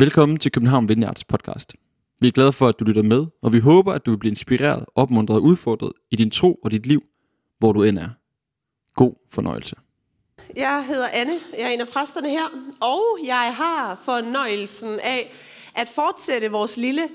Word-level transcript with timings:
Velkommen 0.00 0.38
til 0.38 0.52
København 0.52 0.88
Vineyards 0.88 1.24
podcast. 1.24 1.72
Vi 2.20 2.28
er 2.28 2.32
glade 2.32 2.52
for, 2.52 2.68
at 2.68 2.74
du 2.80 2.84
lytter 2.84 3.02
med, 3.02 3.26
og 3.42 3.52
vi 3.52 3.58
håber, 3.58 3.92
at 3.92 4.06
du 4.06 4.10
vil 4.10 4.18
blive 4.18 4.30
inspireret, 4.30 4.84
opmuntret 4.94 5.36
og 5.36 5.42
udfordret 5.42 5.92
i 6.10 6.16
din 6.16 6.30
tro 6.30 6.54
og 6.54 6.70
dit 6.70 6.86
liv, 6.86 7.02
hvor 7.58 7.72
du 7.72 7.82
end 7.82 7.98
er. 7.98 8.08
God 8.94 9.12
fornøjelse. 9.30 9.76
Jeg 10.56 10.84
hedder 10.88 11.06
Anne, 11.14 11.32
jeg 11.58 11.62
er 11.62 11.68
en 11.68 11.80
af 11.80 11.88
præsterne 11.88 12.30
her, 12.30 12.44
og 12.80 13.26
jeg 13.26 13.54
har 13.54 14.00
fornøjelsen 14.04 15.00
af 15.04 15.32
at 15.74 15.88
fortsætte 15.88 16.50
vores 16.50 16.76
lille 16.76 17.08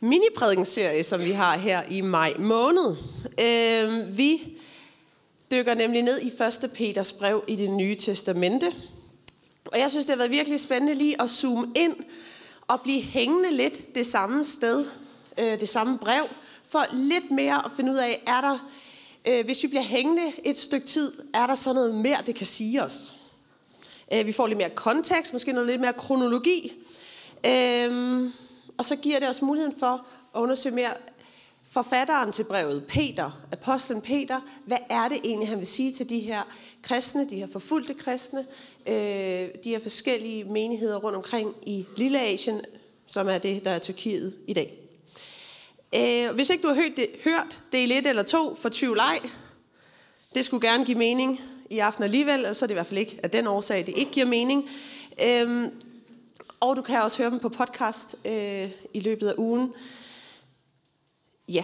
mini-prædikenserie, 0.00 1.04
som 1.04 1.20
vi 1.20 1.30
har 1.30 1.58
her 1.58 1.82
i 1.90 2.00
maj 2.00 2.34
måned. 2.38 2.96
Øh, 3.44 4.18
vi 4.18 4.58
dykker 5.50 5.74
nemlig 5.74 6.02
ned 6.02 6.20
i 6.20 6.26
1. 6.64 6.70
Peters 6.74 7.12
brev 7.12 7.44
i 7.48 7.56
det 7.56 7.70
nye 7.70 7.94
testamente. 7.94 8.72
Og 9.72 9.78
jeg 9.78 9.90
synes, 9.90 10.06
det 10.06 10.12
har 10.12 10.16
været 10.16 10.30
virkelig 10.30 10.60
spændende 10.60 10.94
lige 10.94 11.22
at 11.22 11.30
zoome 11.30 11.72
ind 11.76 11.96
og 12.68 12.80
blive 12.80 13.02
hængende 13.02 13.50
lidt 13.50 13.94
det 13.94 14.06
samme 14.06 14.44
sted, 14.44 14.86
øh, 15.38 15.60
det 15.60 15.68
samme 15.68 15.98
brev, 15.98 16.24
for 16.64 16.86
lidt 16.92 17.30
mere 17.30 17.64
at 17.64 17.70
finde 17.76 17.92
ud 17.92 17.96
af, 17.96 18.22
er 18.26 18.40
der, 18.40 18.68
øh, 19.28 19.44
hvis 19.44 19.62
vi 19.62 19.68
bliver 19.68 19.82
hængende 19.82 20.32
et 20.44 20.56
stykke 20.56 20.86
tid, 20.86 21.12
er 21.34 21.46
der 21.46 21.54
så 21.54 21.72
noget 21.72 21.94
mere, 21.94 22.18
det 22.26 22.34
kan 22.34 22.46
sige 22.46 22.82
os. 22.82 23.14
Øh, 24.12 24.26
vi 24.26 24.32
får 24.32 24.46
lidt 24.46 24.58
mere 24.58 24.70
kontekst, 24.70 25.32
måske 25.32 25.52
noget 25.52 25.66
lidt 25.66 25.80
mere 25.80 25.92
kronologi, 25.92 26.72
øh, 27.46 28.30
og 28.78 28.84
så 28.84 28.96
giver 28.96 29.18
det 29.18 29.28
os 29.28 29.42
muligheden 29.42 29.78
for 29.78 30.06
at 30.34 30.40
undersøge 30.40 30.74
mere 30.74 30.92
forfatteren 31.70 32.32
til 32.32 32.44
brevet, 32.44 32.84
Peter, 32.88 33.30
apostlen 33.52 34.00
Peter, 34.00 34.40
hvad 34.64 34.78
er 34.90 35.08
det 35.08 35.20
egentlig, 35.24 35.48
han 35.48 35.58
vil 35.58 35.66
sige 35.66 35.92
til 35.92 36.10
de 36.10 36.20
her 36.20 36.42
kristne, 36.82 37.30
de 37.30 37.36
her 37.36 37.46
forfulgte 37.52 37.94
kristne, 37.94 38.46
øh, 38.88 38.94
de 39.64 39.70
her 39.70 39.80
forskellige 39.80 40.44
menigheder 40.44 40.96
rundt 40.96 41.16
omkring 41.16 41.54
i 41.66 41.86
Lille 41.96 42.20
Asien, 42.20 42.60
som 43.06 43.28
er 43.28 43.38
det, 43.38 43.64
der 43.64 43.70
er 43.70 43.78
Tyrkiet 43.78 44.34
i 44.46 44.52
dag. 44.52 44.74
Øh, 45.94 46.34
hvis 46.34 46.50
ikke 46.50 46.62
du 46.62 46.68
har 46.68 46.74
hørt, 46.74 46.96
det, 46.96 47.06
hørt 47.24 47.60
del 47.72 47.92
1 47.92 48.06
eller 48.06 48.22
2, 48.22 48.54
for 48.54 48.68
tvivl 48.68 48.98
ej. 48.98 49.20
Det 50.34 50.44
skulle 50.44 50.68
gerne 50.68 50.84
give 50.84 50.98
mening 50.98 51.40
i 51.70 51.78
aften 51.78 52.04
alligevel, 52.04 52.46
og 52.46 52.56
så 52.56 52.64
er 52.64 52.66
det 52.66 52.72
i 52.72 52.74
hvert 52.74 52.86
fald 52.86 52.98
ikke 52.98 53.20
af 53.22 53.30
den 53.30 53.46
årsag, 53.46 53.86
det 53.86 53.94
ikke 53.96 54.10
giver 54.10 54.26
mening. 54.26 54.70
Øh, 55.26 55.64
og 56.60 56.76
du 56.76 56.82
kan 56.82 57.02
også 57.02 57.18
høre 57.22 57.30
dem 57.30 57.40
på 57.40 57.48
podcast 57.48 58.16
øh, 58.24 58.70
i 58.94 59.00
løbet 59.00 59.28
af 59.28 59.34
ugen. 59.38 59.72
Ja. 61.48 61.62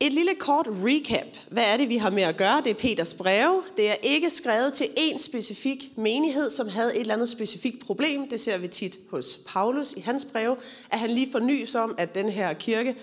Et 0.00 0.12
lille 0.12 0.34
kort 0.34 0.66
recap. 0.68 1.26
Hvad 1.48 1.64
er 1.72 1.76
det, 1.76 1.88
vi 1.88 1.96
har 1.96 2.10
med 2.10 2.22
at 2.22 2.36
gøre? 2.36 2.62
Det 2.64 2.70
er 2.70 2.74
Peters 2.74 3.14
breve. 3.14 3.62
Det 3.76 3.90
er 3.90 3.94
ikke 4.02 4.30
skrevet 4.30 4.72
til 4.72 4.88
en 4.96 5.18
specifik 5.18 5.92
menighed, 5.96 6.50
som 6.50 6.68
havde 6.68 6.94
et 6.94 7.00
eller 7.00 7.14
andet 7.14 7.28
specifikt 7.28 7.86
problem. 7.86 8.28
Det 8.28 8.40
ser 8.40 8.58
vi 8.58 8.68
tit 8.68 8.98
hos 9.10 9.40
Paulus 9.46 9.92
i 9.92 10.00
hans 10.00 10.26
breve, 10.32 10.56
at 10.90 10.98
han 10.98 11.10
lige 11.10 11.32
fornyes 11.32 11.74
om, 11.74 11.94
at 11.98 12.14
den 12.14 12.28
her 12.28 12.52
kirke, 12.52 12.96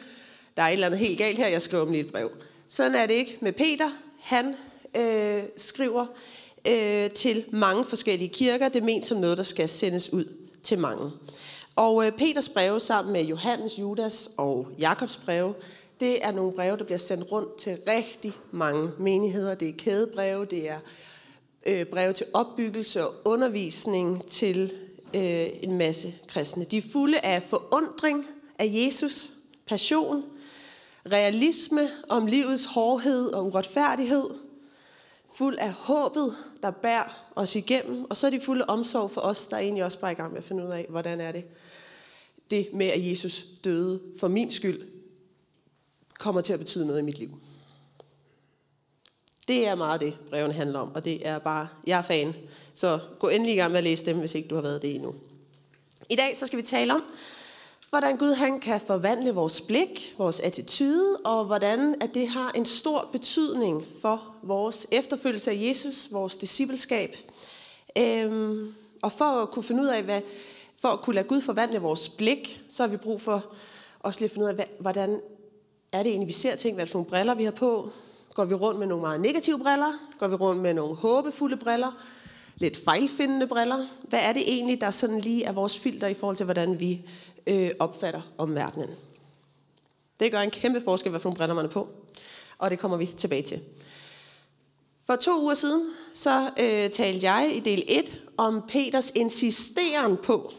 der 0.58 0.64
er 0.64 0.68
et 0.68 0.74
eller 0.74 0.88
andet 0.88 1.00
helt 1.00 1.18
galt 1.18 1.38
her, 1.38 1.48
jeg 1.48 1.62
skriver 1.62 1.84
om 1.84 1.94
et 1.94 2.12
brev. 2.12 2.32
Sådan 2.68 2.96
er 2.96 3.06
det 3.06 3.14
ikke 3.14 3.38
med 3.42 3.54
Peter. 3.54 3.90
Han 4.20 4.56
øh, 4.98 5.44
skriver 5.58 6.06
øh, 6.72 7.12
til 7.12 7.46
mange 7.52 7.86
forskellige 7.86 8.30
kirker. 8.30 8.70
Det 8.70 8.82
er 8.82 8.86
ment 8.86 9.08
som 9.08 9.18
noget, 9.18 9.38
der 9.38 9.44
skal 9.44 9.70
sendes 9.70 10.14
ud 10.14 10.26
til 10.64 10.80
mange. 10.80 11.12
Og 11.78 12.06
øh, 12.06 12.12
Peters 12.12 12.50
breve 12.50 12.80
sammen 12.80 13.14
med 13.14 13.24
Johannes, 13.24 13.80
Judas 13.80 14.30
og 14.38 14.68
Jakobs 14.80 15.18
breve, 15.18 15.54
det 16.00 16.26
er 16.26 16.32
nogle 16.32 16.52
breve, 16.52 16.78
der 16.78 16.84
bliver 16.84 16.98
sendt 16.98 17.32
rundt 17.32 17.58
til 17.58 17.78
rigtig 17.88 18.34
mange 18.52 18.92
menigheder. 19.00 19.56
Det 19.56 19.70
er 19.70 19.74
kædebreve, 19.78 20.46
det 20.46 20.70
er 20.70 20.80
øh, 21.66 21.86
breve 21.86 22.14
til 22.14 22.26
opbyggelse 22.34 23.08
og 23.08 23.14
undervisning 23.26 24.26
til 24.26 24.74
øh, 25.16 25.48
en 25.62 25.78
masse 25.78 26.14
kristne. 26.28 26.64
De 26.64 26.78
er 26.78 26.82
fulde 26.92 27.20
af 27.20 27.44
forundring 27.44 28.26
af 28.60 28.70
Jesus, 28.74 29.32
passion, 29.68 30.24
realisme 31.12 31.90
om 32.10 32.26
livets 32.26 32.66
hårdhed 32.66 33.34
og 33.34 33.46
uretfærdighed, 33.46 34.30
fuld 35.34 35.58
af 35.58 35.72
håbet, 35.72 36.36
der 36.64 36.72
bærer 36.72 37.32
os 37.36 37.56
igennem, 37.56 38.06
og 38.10 38.18
så 38.18 38.28
er 38.28 38.32
de 38.32 38.40
fulde 38.40 38.66
omsorg 38.68 39.12
for 39.12 39.22
os, 39.22 39.48
der 39.48 39.58
egentlig 39.58 39.84
også 39.84 40.00
bare 40.00 40.12
i 40.12 40.16
gang 40.16 40.32
med 40.32 40.38
at 40.38 40.44
finde 40.44 40.64
ud 40.64 40.70
af, 40.70 40.86
hvordan 40.90 41.22
er 41.22 41.32
det, 41.32 41.44
det 42.50 42.70
med, 42.74 42.86
at 42.86 43.10
Jesus 43.10 43.46
døde 43.64 44.02
for 44.20 44.28
min 44.28 44.52
skyld, 44.52 44.82
kommer 46.20 46.42
til 46.42 46.54
at 46.54 46.60
betyde 46.60 46.86
noget 46.86 47.00
i 47.00 47.04
mit 47.04 47.20
liv. 47.20 47.30
Det 49.48 49.68
er 49.68 49.76
meget 49.76 50.02
det, 50.02 50.18
breven 50.30 50.52
handler 50.52 50.80
om, 50.80 50.92
og 50.96 51.06
det 51.06 51.28
er 51.28 51.40
bare, 51.40 51.68
jeg 51.88 51.98
er 51.98 52.02
fan. 52.02 52.36
Så 52.74 53.00
gå 53.20 53.28
endelig 53.28 53.54
i 53.54 53.58
gang 53.58 53.72
med 53.72 53.78
at 53.78 53.84
læse 53.84 54.06
dem, 54.06 54.18
hvis 54.18 54.36
ikke 54.36 54.50
du 54.50 54.56
har 54.56 54.62
været 54.62 54.82
det 54.82 54.96
endnu. 54.96 55.16
I 56.10 56.16
dag 56.16 56.38
så 56.38 56.48
skal 56.48 56.58
vi 56.58 56.64
tale 56.64 56.94
om, 56.94 57.04
hvordan 57.90 58.18
Gud 58.18 58.34
han 58.34 58.60
kan 58.60 58.82
forvandle 58.88 59.32
vores 59.32 59.62
blik, 59.62 60.16
vores 60.18 60.40
attitude, 60.40 61.18
og 61.26 61.46
hvordan 61.46 61.96
at 62.02 62.10
det 62.14 62.28
har 62.28 62.52
en 62.52 62.66
stor 62.66 63.10
betydning 63.12 63.86
for 64.02 64.36
vores 64.44 64.88
efterfølgelse 64.92 65.52
af 65.52 65.58
Jesus, 65.60 66.08
vores 66.12 66.38
discipleskab. 66.38 67.16
Øhm, 67.98 68.74
og 69.02 69.12
for 69.12 69.26
at 69.26 69.52
kunne 69.52 69.64
finde 69.64 69.82
ud 69.82 69.88
af, 69.88 70.04
hvad, 70.04 70.22
for 70.82 70.88
at 70.88 71.02
kunne 71.02 71.16
lade 71.16 71.28
Gud 71.28 71.42
forvandle 71.42 71.80
vores 71.80 72.10
blik, 72.10 72.62
så 72.70 72.84
har 72.84 72.88
vi 72.88 72.98
brug 72.98 73.22
for 73.22 73.46
også 74.00 74.20
lige 74.20 74.26
at 74.26 74.32
finde 74.32 74.46
ud 74.46 74.54
af, 74.54 74.68
hvordan 74.80 75.22
er 75.92 76.04
det 76.04 76.10
egentlig, 76.10 76.28
vi 76.28 76.34
ser 76.34 76.56
ting, 76.56 76.76
hvad 76.76 76.88
for 76.88 76.98
nogle 76.98 77.10
briller 77.10 77.36
vi 77.36 77.44
har 77.44 77.52
på. 77.52 77.90
Går 78.34 78.46
vi 78.46 78.54
rundt 78.54 78.80
med 78.80 78.88
nogle 78.88 79.02
meget 79.02 79.22
negative 79.22 79.60
briller? 79.60 79.94
Går 80.20 80.28
vi 80.28 80.36
rundt 80.36 80.62
med 80.62 80.74
nogle 80.74 80.96
håbefulde 80.96 81.58
briller? 81.58 82.04
Lidt 82.56 82.84
fejlfindende 82.84 83.48
briller? 83.48 83.88
Hvad 84.04 84.20
er 84.22 84.34
det 84.34 84.54
egentlig, 84.54 84.82
der 84.82 84.92
sådan 84.92 85.20
lige 85.20 85.44
er 85.44 85.52
vores 85.52 85.80
filter 85.80 86.08
i 86.08 86.14
forhold 86.14 86.38
til, 86.38 86.44
hvordan 86.44 86.80
vi 86.80 87.02
øh, 87.48 87.72
opfatter 87.80 88.22
omverdenen? 88.38 88.90
Det 90.20 90.32
gør 90.32 90.40
en 90.40 90.52
kæmpe 90.52 90.82
forskel, 90.82 91.10
hvad 91.10 91.20
for 91.20 91.30
nogle 91.30 91.38
briller 91.38 91.56
man 91.56 91.66
er 91.66 91.70
på. 91.70 91.90
Og 92.58 92.72
det 92.72 92.80
kommer 92.80 92.98
vi 92.98 93.06
tilbage 93.06 93.44
til. 93.44 93.62
For 95.06 95.16
to 95.16 95.42
uger 95.42 95.54
siden, 95.54 95.90
så 96.14 96.50
øh, 96.60 96.90
talte 96.90 97.32
jeg 97.32 97.52
i 97.56 97.60
del 97.60 97.84
1 97.88 98.22
om 98.38 98.64
Peters 98.68 99.12
insisteren 99.16 100.18
på, 100.24 100.54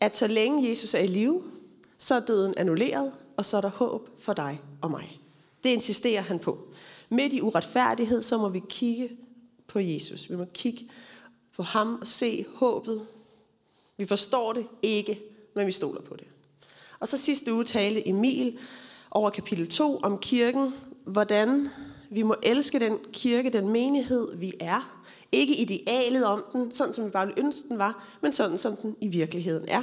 at 0.00 0.16
så 0.16 0.26
længe 0.26 0.68
Jesus 0.68 0.94
er 0.94 0.98
i 0.98 1.06
live, 1.06 1.42
så 1.98 2.14
er 2.14 2.20
døden 2.20 2.54
annulleret, 2.56 3.12
og 3.36 3.44
så 3.44 3.56
er 3.56 3.60
der 3.60 3.68
håb 3.68 4.08
for 4.18 4.32
dig 4.32 4.60
og 4.80 4.90
mig. 4.90 5.20
Det 5.64 5.70
insisterer 5.70 6.22
han 6.22 6.38
på. 6.38 6.58
Midt 7.08 7.32
i 7.32 7.40
uretfærdighed, 7.40 8.22
så 8.22 8.38
må 8.38 8.48
vi 8.48 8.60
kigge 8.68 9.08
på 9.66 9.78
Jesus. 9.80 10.30
Vi 10.30 10.36
må 10.36 10.44
kigge 10.44 10.88
på 11.56 11.62
ham 11.62 11.98
og 12.00 12.06
se 12.06 12.46
håbet. 12.54 13.06
Vi 13.96 14.06
forstår 14.06 14.52
det 14.52 14.66
ikke, 14.82 15.20
men 15.54 15.66
vi 15.66 15.72
stoler 15.72 16.00
på 16.00 16.16
det. 16.16 16.26
Og 17.00 17.08
så 17.08 17.16
sidste 17.16 17.54
uge 17.54 17.64
talte 17.64 18.08
Emil 18.08 18.58
over 19.10 19.30
kapitel 19.30 19.68
2 19.68 19.96
om 19.96 20.18
kirken, 20.18 20.74
hvordan 21.04 21.68
vi 22.10 22.22
må 22.22 22.34
elske 22.42 22.78
den 22.78 22.98
kirke, 23.12 23.50
den 23.50 23.68
menighed, 23.68 24.36
vi 24.36 24.52
er. 24.60 25.02
Ikke 25.32 25.56
idealet 25.56 26.24
om 26.24 26.44
den, 26.52 26.72
sådan 26.72 26.92
som 26.92 27.04
vi 27.04 27.10
bare 27.10 27.26
ville 27.26 27.44
ønske 27.44 27.68
den 27.68 27.78
var, 27.78 28.16
men 28.22 28.32
sådan 28.32 28.58
som 28.58 28.76
den 28.76 28.96
i 29.00 29.08
virkeligheden 29.08 29.68
er. 29.68 29.82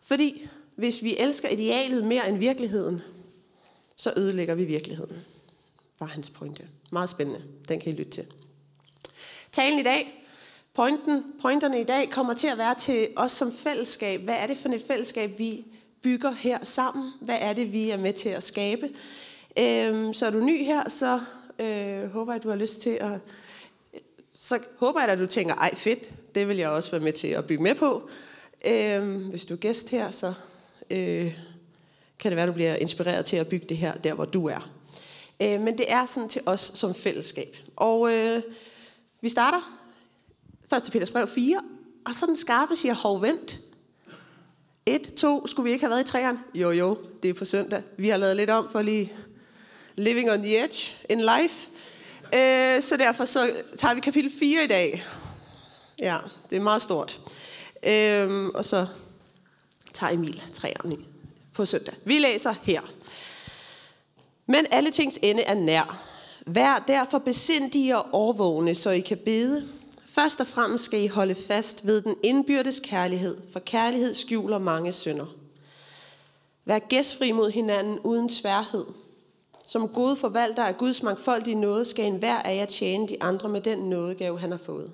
Fordi 0.00 0.48
hvis 0.76 1.02
vi 1.02 1.16
elsker 1.16 1.48
idealet 1.48 2.04
mere 2.04 2.28
end 2.28 2.38
virkeligheden, 2.38 3.02
så 3.96 4.12
ødelægger 4.16 4.54
vi 4.54 4.64
virkeligheden. 4.64 5.16
Var 6.00 6.06
hans 6.06 6.30
pointe. 6.30 6.68
Meget 6.92 7.08
spændende. 7.08 7.42
Den 7.68 7.80
kan 7.80 7.92
I 7.92 7.96
lytte 7.96 8.10
til. 8.10 8.24
Talen 9.52 9.78
i 9.78 9.82
dag, 9.82 10.25
pointen, 10.76 11.24
pointerne 11.42 11.80
i 11.80 11.84
dag 11.84 12.10
kommer 12.10 12.34
til 12.34 12.46
at 12.46 12.58
være 12.58 12.74
til 12.74 13.08
os 13.16 13.30
som 13.30 13.52
fællesskab. 13.52 14.20
Hvad 14.20 14.34
er 14.38 14.46
det 14.46 14.56
for 14.56 14.68
et 14.68 14.82
fællesskab, 14.86 15.38
vi 15.38 15.64
bygger 16.02 16.32
her 16.32 16.64
sammen? 16.64 17.12
Hvad 17.20 17.36
er 17.40 17.52
det, 17.52 17.72
vi 17.72 17.90
er 17.90 17.96
med 17.96 18.12
til 18.12 18.28
at 18.28 18.42
skabe? 18.42 18.88
Øhm, 19.58 20.12
så 20.12 20.26
er 20.26 20.30
du 20.30 20.40
ny 20.40 20.64
her, 20.64 20.88
så 20.88 21.20
øh, 21.58 22.10
håber 22.10 22.32
jeg, 22.32 22.36
at 22.36 22.42
du 22.42 22.48
har 22.48 22.56
lyst 22.56 22.82
til 22.82 22.90
at... 22.90 23.20
Så 24.32 24.58
håber 24.78 25.00
jeg, 25.00 25.08
at 25.08 25.18
du 25.18 25.26
tænker, 25.26 25.54
ej 25.54 25.74
fedt, 25.74 26.34
det 26.34 26.48
vil 26.48 26.56
jeg 26.56 26.68
også 26.68 26.90
være 26.90 27.00
med 27.00 27.12
til 27.12 27.28
at 27.28 27.46
bygge 27.46 27.62
med 27.62 27.74
på. 27.74 28.08
Øhm, 28.64 29.28
hvis 29.28 29.46
du 29.46 29.54
er 29.54 29.58
gæst 29.58 29.90
her, 29.90 30.10
så 30.10 30.34
øh, 30.90 31.38
kan 32.18 32.30
det 32.30 32.36
være, 32.36 32.42
at 32.42 32.48
du 32.48 32.54
bliver 32.54 32.74
inspireret 32.74 33.24
til 33.24 33.36
at 33.36 33.48
bygge 33.48 33.66
det 33.68 33.76
her, 33.76 33.92
der 33.94 34.14
hvor 34.14 34.24
du 34.24 34.46
er. 34.46 34.70
Øh, 35.42 35.60
men 35.60 35.78
det 35.78 35.92
er 35.92 36.06
sådan 36.06 36.28
til 36.28 36.42
os 36.46 36.60
som 36.60 36.94
fællesskab. 36.94 37.56
Og 37.76 38.12
øh, 38.12 38.42
vi 39.20 39.28
starter 39.28 39.85
1. 40.72 40.92
Peters 40.92 41.10
brev 41.10 41.28
4, 41.28 41.60
og 42.06 42.14
så 42.14 42.26
den 42.26 42.36
skarpe 42.36 42.76
siger, 42.76 42.94
hov 42.94 43.22
vent. 43.22 43.58
1, 44.86 45.14
2, 45.16 45.46
skulle 45.46 45.64
vi 45.64 45.72
ikke 45.72 45.84
have 45.84 45.90
været 45.90 46.08
i 46.08 46.10
træerne? 46.10 46.38
Jo, 46.54 46.70
jo, 46.70 46.98
det 47.22 47.28
er 47.28 47.34
på 47.34 47.44
søndag. 47.44 47.82
Vi 47.98 48.08
har 48.08 48.16
lavet 48.16 48.36
lidt 48.36 48.50
om 48.50 48.68
for 48.72 48.82
lige 48.82 49.12
living 49.96 50.30
on 50.30 50.38
the 50.38 50.64
edge 50.64 50.94
in 51.10 51.20
life. 51.20 51.68
Øh, 52.34 52.82
så 52.82 52.96
derfor 52.98 53.24
så 53.24 53.50
tager 53.76 53.94
vi 53.94 54.00
kapitel 54.00 54.32
4 54.38 54.64
i 54.64 54.66
dag. 54.66 55.04
Ja, 55.98 56.18
det 56.50 56.56
er 56.56 56.60
meget 56.60 56.82
stort. 56.82 57.20
Øh, 57.86 58.46
og 58.46 58.64
så 58.64 58.86
tager 59.92 60.12
Emil 60.12 60.42
træerne 60.52 60.96
på 61.54 61.64
søndag. 61.64 61.94
Vi 62.04 62.18
læser 62.18 62.54
her. 62.62 62.80
Men 64.46 64.66
alle 64.70 64.90
tings 64.90 65.18
ende 65.22 65.42
er 65.42 65.54
nær. 65.54 66.02
Vær 66.46 66.84
derfor 66.88 67.18
besindige 67.18 67.98
og 67.98 68.06
overvågne, 68.12 68.74
så 68.74 68.90
I 68.90 69.00
kan 69.00 69.18
bede. 69.18 69.68
Først 70.16 70.40
og 70.40 70.46
fremmest 70.46 70.84
skal 70.84 71.02
I 71.02 71.06
holde 71.06 71.34
fast 71.34 71.86
ved 71.86 72.02
den 72.02 72.16
indbyrdes 72.22 72.80
kærlighed, 72.80 73.38
for 73.52 73.60
kærlighed 73.60 74.14
skjuler 74.14 74.58
mange 74.58 74.92
synder. 74.92 75.26
Vær 76.64 76.78
gæstfri 76.78 77.32
mod 77.32 77.50
hinanden 77.50 77.98
uden 77.98 78.28
sværhed. 78.28 78.84
Som 79.64 79.88
gode 79.88 80.16
forvalter 80.16 80.64
af 80.64 80.76
Guds 80.76 81.02
mangfoldige 81.02 81.54
nåde 81.54 81.84
skal 81.84 82.04
enhver 82.04 82.42
af 82.42 82.56
jer 82.56 82.66
tjene 82.66 83.08
de 83.08 83.22
andre 83.22 83.48
med 83.48 83.60
den 83.60 83.78
nådegave, 83.78 84.38
han 84.38 84.50
har 84.50 84.58
fået. 84.58 84.92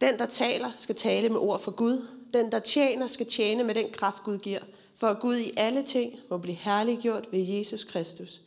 Den, 0.00 0.18
der 0.18 0.26
taler, 0.26 0.70
skal 0.76 0.94
tale 0.94 1.28
med 1.28 1.38
ord 1.38 1.60
for 1.60 1.70
Gud. 1.70 2.06
Den, 2.34 2.52
der 2.52 2.58
tjener, 2.58 3.06
skal 3.06 3.26
tjene 3.26 3.64
med 3.64 3.74
den 3.74 3.86
kraft, 3.92 4.22
Gud 4.22 4.38
giver, 4.38 4.60
for 4.94 5.06
at 5.06 5.20
Gud 5.20 5.36
i 5.36 5.52
alle 5.56 5.82
ting 5.82 6.14
må 6.30 6.38
blive 6.38 6.56
herliggjort 6.56 7.28
ved 7.32 7.40
Jesus 7.40 7.84
Kristus. 7.84 8.40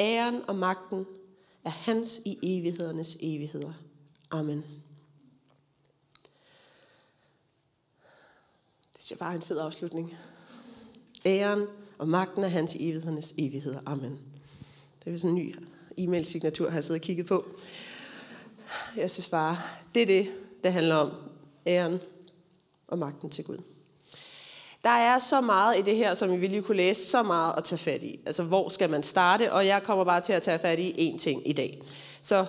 Æren 0.00 0.40
og 0.48 0.56
magten 0.56 1.06
er 1.64 1.70
hans 1.70 2.20
i 2.26 2.38
evighedernes 2.42 3.16
evigheder. 3.20 3.72
Amen. 4.30 4.64
Det 9.02 9.12
er 9.12 9.16
bare 9.16 9.34
en 9.34 9.42
fed 9.42 9.58
afslutning. 9.58 10.14
Æren 11.26 11.66
og 11.98 12.08
magten 12.08 12.44
er 12.44 12.48
hans 12.48 12.74
i 12.74 12.90
evighedernes 12.90 13.34
evigheder. 13.38 13.80
Amen. 13.86 14.18
Det 15.04 15.14
er 15.14 15.18
sådan 15.18 15.30
en 15.30 15.36
ny 15.36 15.54
e-mail-signatur, 15.98 16.68
har 16.68 16.76
jeg 16.76 16.84
siddet 16.84 17.00
og 17.00 17.04
kigget 17.04 17.26
på. 17.26 17.44
Jeg 18.96 19.10
synes 19.10 19.28
bare, 19.28 19.58
det 19.94 20.02
er 20.02 20.06
det, 20.06 20.30
det 20.64 20.72
handler 20.72 20.94
om. 20.94 21.10
Æren 21.66 21.98
og 22.88 22.98
magten 22.98 23.30
til 23.30 23.44
Gud. 23.44 23.56
Der 24.84 24.90
er 24.90 25.18
så 25.18 25.40
meget 25.40 25.78
i 25.78 25.82
det 25.82 25.96
her, 25.96 26.14
som 26.14 26.40
vi 26.40 26.46
lige 26.46 26.62
kunne 26.62 26.76
læse, 26.76 27.06
så 27.06 27.22
meget 27.22 27.54
at 27.56 27.64
tage 27.64 27.78
fat 27.78 28.02
i. 28.02 28.20
Altså, 28.26 28.42
hvor 28.42 28.68
skal 28.68 28.90
man 28.90 29.02
starte? 29.02 29.52
Og 29.52 29.66
jeg 29.66 29.82
kommer 29.82 30.04
bare 30.04 30.20
til 30.20 30.32
at 30.32 30.42
tage 30.42 30.58
fat 30.58 30.78
i 30.78 31.12
én 31.12 31.18
ting 31.18 31.48
i 31.48 31.52
dag. 31.52 31.82
Så 32.22 32.46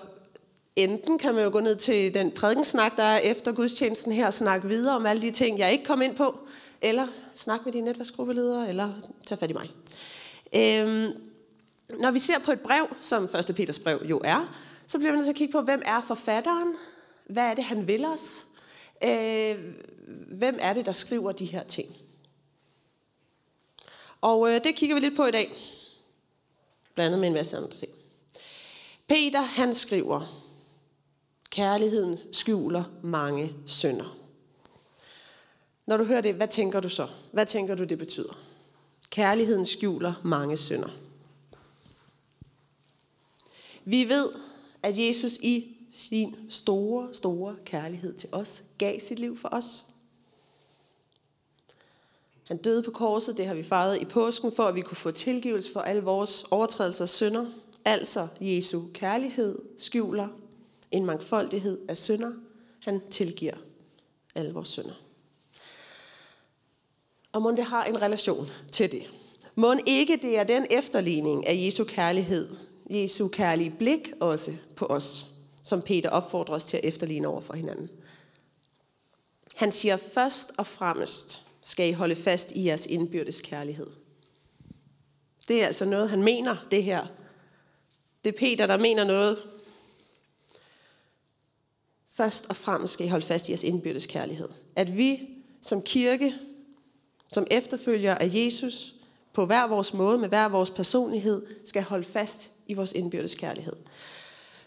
enten 0.75 1.17
kan 1.17 1.35
man 1.35 1.43
jo 1.43 1.49
gå 1.51 1.59
ned 1.59 1.75
til 1.75 2.13
den 2.13 2.31
prædikensnak, 2.31 2.97
der 2.97 3.03
er 3.03 3.17
efter 3.17 3.51
gudstjenesten 3.51 4.11
her, 4.11 4.27
og 4.27 4.33
snakke 4.33 4.67
videre 4.67 4.95
om 4.95 5.05
alle 5.05 5.21
de 5.21 5.31
ting, 5.31 5.59
jeg 5.59 5.71
ikke 5.71 5.83
kom 5.83 6.01
ind 6.01 6.15
på, 6.15 6.39
eller 6.81 7.07
snakke 7.35 7.65
med 7.65 7.73
dine 7.73 7.85
netværksgruppeledere, 7.85 8.69
eller 8.69 8.93
tage 9.25 9.39
fat 9.39 9.49
i 9.49 9.53
mig. 9.53 9.71
Øhm, 10.55 11.13
når 11.99 12.11
vi 12.11 12.19
ser 12.19 12.39
på 12.39 12.51
et 12.51 12.59
brev, 12.59 12.87
som 12.99 13.23
1. 13.23 13.55
Peters 13.55 13.79
brev 13.79 14.01
jo 14.05 14.21
er, 14.23 14.55
så 14.87 14.97
bliver 14.97 15.11
vi 15.11 15.15
nødt 15.15 15.25
til 15.25 15.31
at 15.31 15.37
kigge 15.37 15.51
på, 15.51 15.61
hvem 15.61 15.81
er 15.85 16.01
forfatteren? 16.01 16.75
Hvad 17.25 17.43
er 17.43 17.53
det, 17.53 17.63
han 17.63 17.87
vil 17.87 18.05
os? 18.05 18.45
Øh, 19.03 19.55
hvem 20.27 20.57
er 20.61 20.73
det, 20.73 20.85
der 20.85 20.91
skriver 20.91 21.31
de 21.31 21.45
her 21.45 21.63
ting? 21.63 21.95
Og 24.21 24.49
øh, 24.49 24.63
det 24.63 24.75
kigger 24.75 24.95
vi 24.95 24.99
lidt 24.99 25.15
på 25.15 25.25
i 25.25 25.31
dag. 25.31 25.51
Blandt 26.95 27.07
andet 27.07 27.19
med 27.19 27.27
en 27.27 27.33
masse 27.33 27.57
andre 27.57 27.69
ting. 27.69 27.91
Peter, 29.07 29.41
han 29.41 29.73
skriver, 29.73 30.40
kærligheden 31.51 32.17
skjuler 32.31 32.83
mange 33.03 33.53
synder. 33.65 34.17
Når 35.85 35.97
du 35.97 36.03
hører 36.03 36.21
det, 36.21 36.35
hvad 36.35 36.47
tænker 36.47 36.79
du 36.79 36.89
så? 36.89 37.07
Hvad 37.31 37.45
tænker 37.45 37.75
du, 37.75 37.83
det 37.83 37.97
betyder? 37.97 38.39
Kærligheden 39.09 39.65
skjuler 39.65 40.13
mange 40.23 40.57
synder. 40.57 40.89
Vi 43.85 44.09
ved, 44.09 44.29
at 44.83 44.97
Jesus 44.97 45.33
i 45.37 45.77
sin 45.91 46.35
store, 46.49 47.13
store 47.13 47.55
kærlighed 47.65 48.13
til 48.13 48.29
os 48.31 48.63
gav 48.77 48.99
sit 48.99 49.19
liv 49.19 49.37
for 49.37 49.49
os. 49.51 49.83
Han 52.43 52.57
døde 52.57 52.83
på 52.83 52.91
korset, 52.91 53.37
det 53.37 53.47
har 53.47 53.53
vi 53.53 53.63
fejret 53.63 54.01
i 54.01 54.05
påsken, 54.05 54.51
for 54.51 54.63
at 54.63 54.75
vi 54.75 54.81
kunne 54.81 54.97
få 54.97 55.11
tilgivelse 55.11 55.71
for 55.73 55.81
alle 55.81 56.01
vores 56.01 56.43
overtrædelser 56.51 57.05
og 57.05 57.09
synder. 57.09 57.45
Altså 57.85 58.27
Jesu 58.41 58.81
kærlighed 58.93 59.59
skjuler 59.77 60.27
en 60.91 61.05
mangfoldighed 61.05 61.79
af 61.89 61.97
synder. 61.97 62.31
Han 62.79 63.01
tilgiver 63.09 63.55
alle 64.35 64.53
vores 64.53 64.67
synder. 64.67 64.93
Og 67.31 67.41
må 67.41 67.51
det 67.51 67.65
har 67.65 67.83
en 67.85 68.01
relation 68.01 68.47
til 68.71 68.91
det. 68.91 69.11
Må 69.55 69.75
ikke 69.87 70.19
det 70.21 70.37
er 70.37 70.43
den 70.43 70.67
efterligning 70.69 71.47
af 71.47 71.53
Jesu 71.65 71.83
kærlighed, 71.83 72.55
Jesu 72.89 73.27
kærlige 73.27 73.73
blik 73.79 74.11
også 74.19 74.53
på 74.75 74.85
os, 74.85 75.25
som 75.63 75.81
Peter 75.81 76.09
opfordrer 76.09 76.55
os 76.55 76.65
til 76.65 76.77
at 76.77 76.85
efterligne 76.85 77.27
over 77.27 77.41
for 77.41 77.53
hinanden. 77.53 77.89
Han 79.55 79.71
siger 79.71 79.97
først 79.97 80.51
og 80.57 80.67
fremmest, 80.67 81.41
skal 81.61 81.89
I 81.89 81.91
holde 81.91 82.15
fast 82.15 82.51
i 82.51 82.65
jeres 82.65 82.85
indbyrdes 82.85 83.41
kærlighed. 83.41 83.87
Det 85.47 85.63
er 85.63 85.67
altså 85.67 85.85
noget, 85.85 86.09
han 86.09 86.23
mener, 86.23 86.67
det 86.71 86.83
her. 86.83 87.07
Det 88.23 88.33
er 88.33 88.37
Peter, 88.37 88.65
der 88.65 88.77
mener 88.77 89.03
noget. 89.03 89.37
Først 92.15 92.45
og 92.49 92.55
fremmest 92.55 92.93
skal 92.93 93.05
I 93.05 93.09
holde 93.09 93.25
fast 93.25 93.49
i 93.49 93.51
jeres 93.51 93.63
indbyrdes 93.63 94.05
kærlighed. 94.05 94.49
At 94.75 94.97
vi 94.97 95.19
som 95.61 95.81
kirke, 95.81 96.33
som 97.27 97.47
efterfølger 97.51 98.15
af 98.15 98.29
Jesus, 98.33 98.93
på 99.33 99.45
hver 99.45 99.67
vores 99.67 99.93
måde, 99.93 100.17
med 100.17 100.29
hver 100.29 100.49
vores 100.49 100.69
personlighed, 100.69 101.41
skal 101.65 101.83
holde 101.83 102.03
fast 102.03 102.49
i 102.67 102.73
vores 102.73 102.91
indbyrdes 102.91 103.35
kærlighed. 103.35 103.73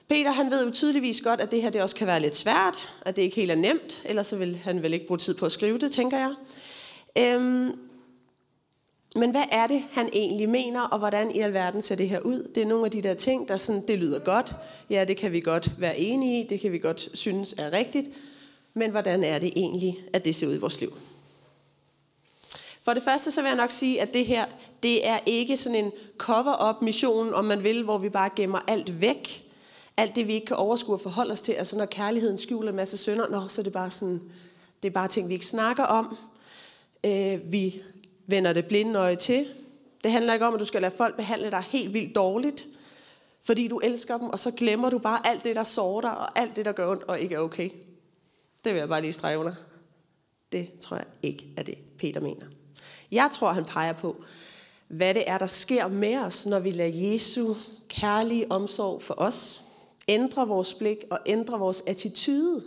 Peter 0.09 0.31
han 0.31 0.51
ved 0.51 0.65
jo 0.65 0.71
tydeligvis 0.71 1.21
godt, 1.21 1.41
at 1.41 1.51
det 1.51 1.63
her 1.63 1.71
det 1.71 1.83
også 1.83 1.97
kan 1.97 2.07
være 2.07 2.21
lidt 2.21 2.37
svært, 2.37 2.75
at 3.03 3.17
det 3.17 3.23
ikke 3.23 3.37
helt 3.37 3.51
er 3.51 3.55
nemt, 3.55 4.03
ellers 4.05 4.27
så 4.27 4.37
vil 4.37 4.57
han 4.57 4.83
vel 4.83 4.93
ikke 4.93 5.07
bruge 5.07 5.19
tid 5.19 5.35
på 5.35 5.47
at 5.47 5.53
skrive 5.53 5.79
det, 5.79 5.93
tænker 5.93 6.19
jeg. 6.19 6.35
Øhm, 7.19 7.79
men 9.15 9.31
hvad 9.31 9.45
er 9.51 9.67
det, 9.67 9.85
han 9.93 10.09
egentlig 10.13 10.49
mener, 10.49 10.81
og 10.81 10.99
hvordan 10.99 11.31
i 11.31 11.41
alverden 11.41 11.83
ser 11.83 11.95
det 11.95 12.09
her 12.09 12.21
ud? 12.21 12.51
Det 12.55 12.63
er 12.63 12.67
nogle 12.67 12.85
af 12.85 12.91
de 12.91 13.03
der 13.03 13.15
ting, 13.15 13.49
der 13.49 13.57
sådan, 13.57 13.87
det 13.89 13.99
lyder 13.99 14.19
godt. 14.19 14.57
Ja, 14.91 15.05
det 15.05 15.17
kan 15.17 15.33
vi 15.33 15.41
godt 15.41 15.73
være 15.79 15.99
enige 15.99 16.41
i, 16.41 16.47
det 16.47 16.61
kan 16.61 16.73
vi 16.73 16.79
godt 16.79 17.09
synes 17.17 17.55
er 17.59 17.73
rigtigt. 17.73 18.09
Men 18.75 18.91
hvordan 18.91 19.25
er 19.25 19.39
det 19.39 19.53
egentlig, 19.57 19.99
at 20.13 20.25
det 20.25 20.35
ser 20.35 20.47
ud 20.47 20.55
i 20.55 20.59
vores 20.59 20.81
liv? 20.81 20.93
For 22.83 22.95
det 22.95 23.03
første 23.03 23.31
så 23.31 23.43
vil 23.43 23.49
jeg 23.49 23.57
nok 23.57 23.71
sige, 23.71 24.01
at 24.03 24.15
det 24.15 24.27
her, 24.27 24.45
det 24.83 25.09
er 25.09 25.19
ikke 25.27 25.57
sådan 25.57 25.85
en 25.85 25.93
cover-up 26.19 26.83
mission, 26.83 27.35
om 27.35 27.45
man 27.45 27.65
vil, 27.65 27.83
hvor 27.83 27.99
vi 27.99 28.09
bare 28.09 28.31
gemmer 28.37 28.59
alt 28.69 29.01
væk. 29.01 29.45
Alt 29.97 30.17
det, 30.17 30.27
vi 30.27 30.33
ikke 30.33 30.47
kan 30.47 30.57
overskue 30.57 30.95
og 30.95 31.01
forholde 31.01 31.33
os 31.33 31.41
til. 31.41 31.53
Altså 31.53 31.79
når 31.79 31.87
kærligheden 31.87 32.39
skjuler 32.39 32.71
en 32.71 32.77
masse 32.77 32.97
sønder, 32.97 33.29
nå, 33.29 33.49
så 33.49 33.61
er 33.61 33.63
det 33.63 33.73
bare 33.73 33.91
sådan, 33.91 34.21
det 34.83 34.89
er 34.89 34.93
bare 34.93 35.09
ting, 35.09 35.29
vi 35.29 35.35
ikke 35.35 35.47
snakker 35.47 35.85
om. 35.85 36.17
Øh, 37.05 37.53
vi 37.53 37.83
vender 38.27 38.53
det 38.53 38.67
blinde 38.67 38.99
øje 38.99 39.17
til. 39.17 39.47
Det 40.05 40.13
handler 40.13 40.33
ikke 40.33 40.47
om, 40.47 40.55
at 40.55 40.61
du 40.61 40.65
skal 40.65 40.83
lade 40.83 40.95
folk 40.97 41.17
behandle 41.17 41.51
dig 41.51 41.61
helt 41.61 41.93
vildt 41.93 42.15
dårligt, 42.15 42.67
fordi 43.43 43.69
du 43.69 43.79
elsker 43.79 44.19
dem, 44.19 44.29
og 44.29 44.39
så 44.39 44.51
glemmer 44.51 44.91
du 44.91 44.99
bare 44.99 45.27
alt 45.27 45.45
det, 45.45 45.57
der 45.57 45.65
sårer 45.65 46.01
dig, 46.01 46.19
og 46.19 46.39
alt 46.39 46.57
det, 46.57 46.65
der 46.65 46.73
gør 46.73 46.91
ondt 46.91 47.03
og 47.03 47.21
ikke 47.21 47.35
er 47.35 47.39
okay. 47.39 47.71
Det 48.65 48.73
vil 48.73 48.79
jeg 48.79 48.89
bare 48.89 49.01
lige 49.01 49.13
strege 49.13 49.39
under. 49.39 49.55
Det 50.53 50.69
tror 50.81 50.97
jeg 50.97 51.07
ikke 51.23 51.47
er 51.57 51.63
det, 51.63 51.79
Peter 51.99 52.21
mener. 52.21 52.47
Jeg 53.11 53.31
tror, 53.33 53.53
han 53.53 53.65
peger 53.65 53.93
på, 53.93 54.25
hvad 54.89 55.15
det 55.15 55.25
er, 55.27 55.39
der 55.39 55.47
sker 55.47 55.89
med 55.89 56.17
os, 56.17 56.47
når 56.47 56.59
vi 56.59 56.71
lader 56.71 57.13
Jesu 57.13 57.55
kærlige 57.89 58.53
omsorg 58.53 59.03
for 59.03 59.15
os 59.19 59.61
ændre 60.09 60.49
vores 60.49 60.75
blik 60.75 61.05
og 61.11 61.19
ændre 61.27 61.59
vores 61.59 61.83
attitude. 61.87 62.65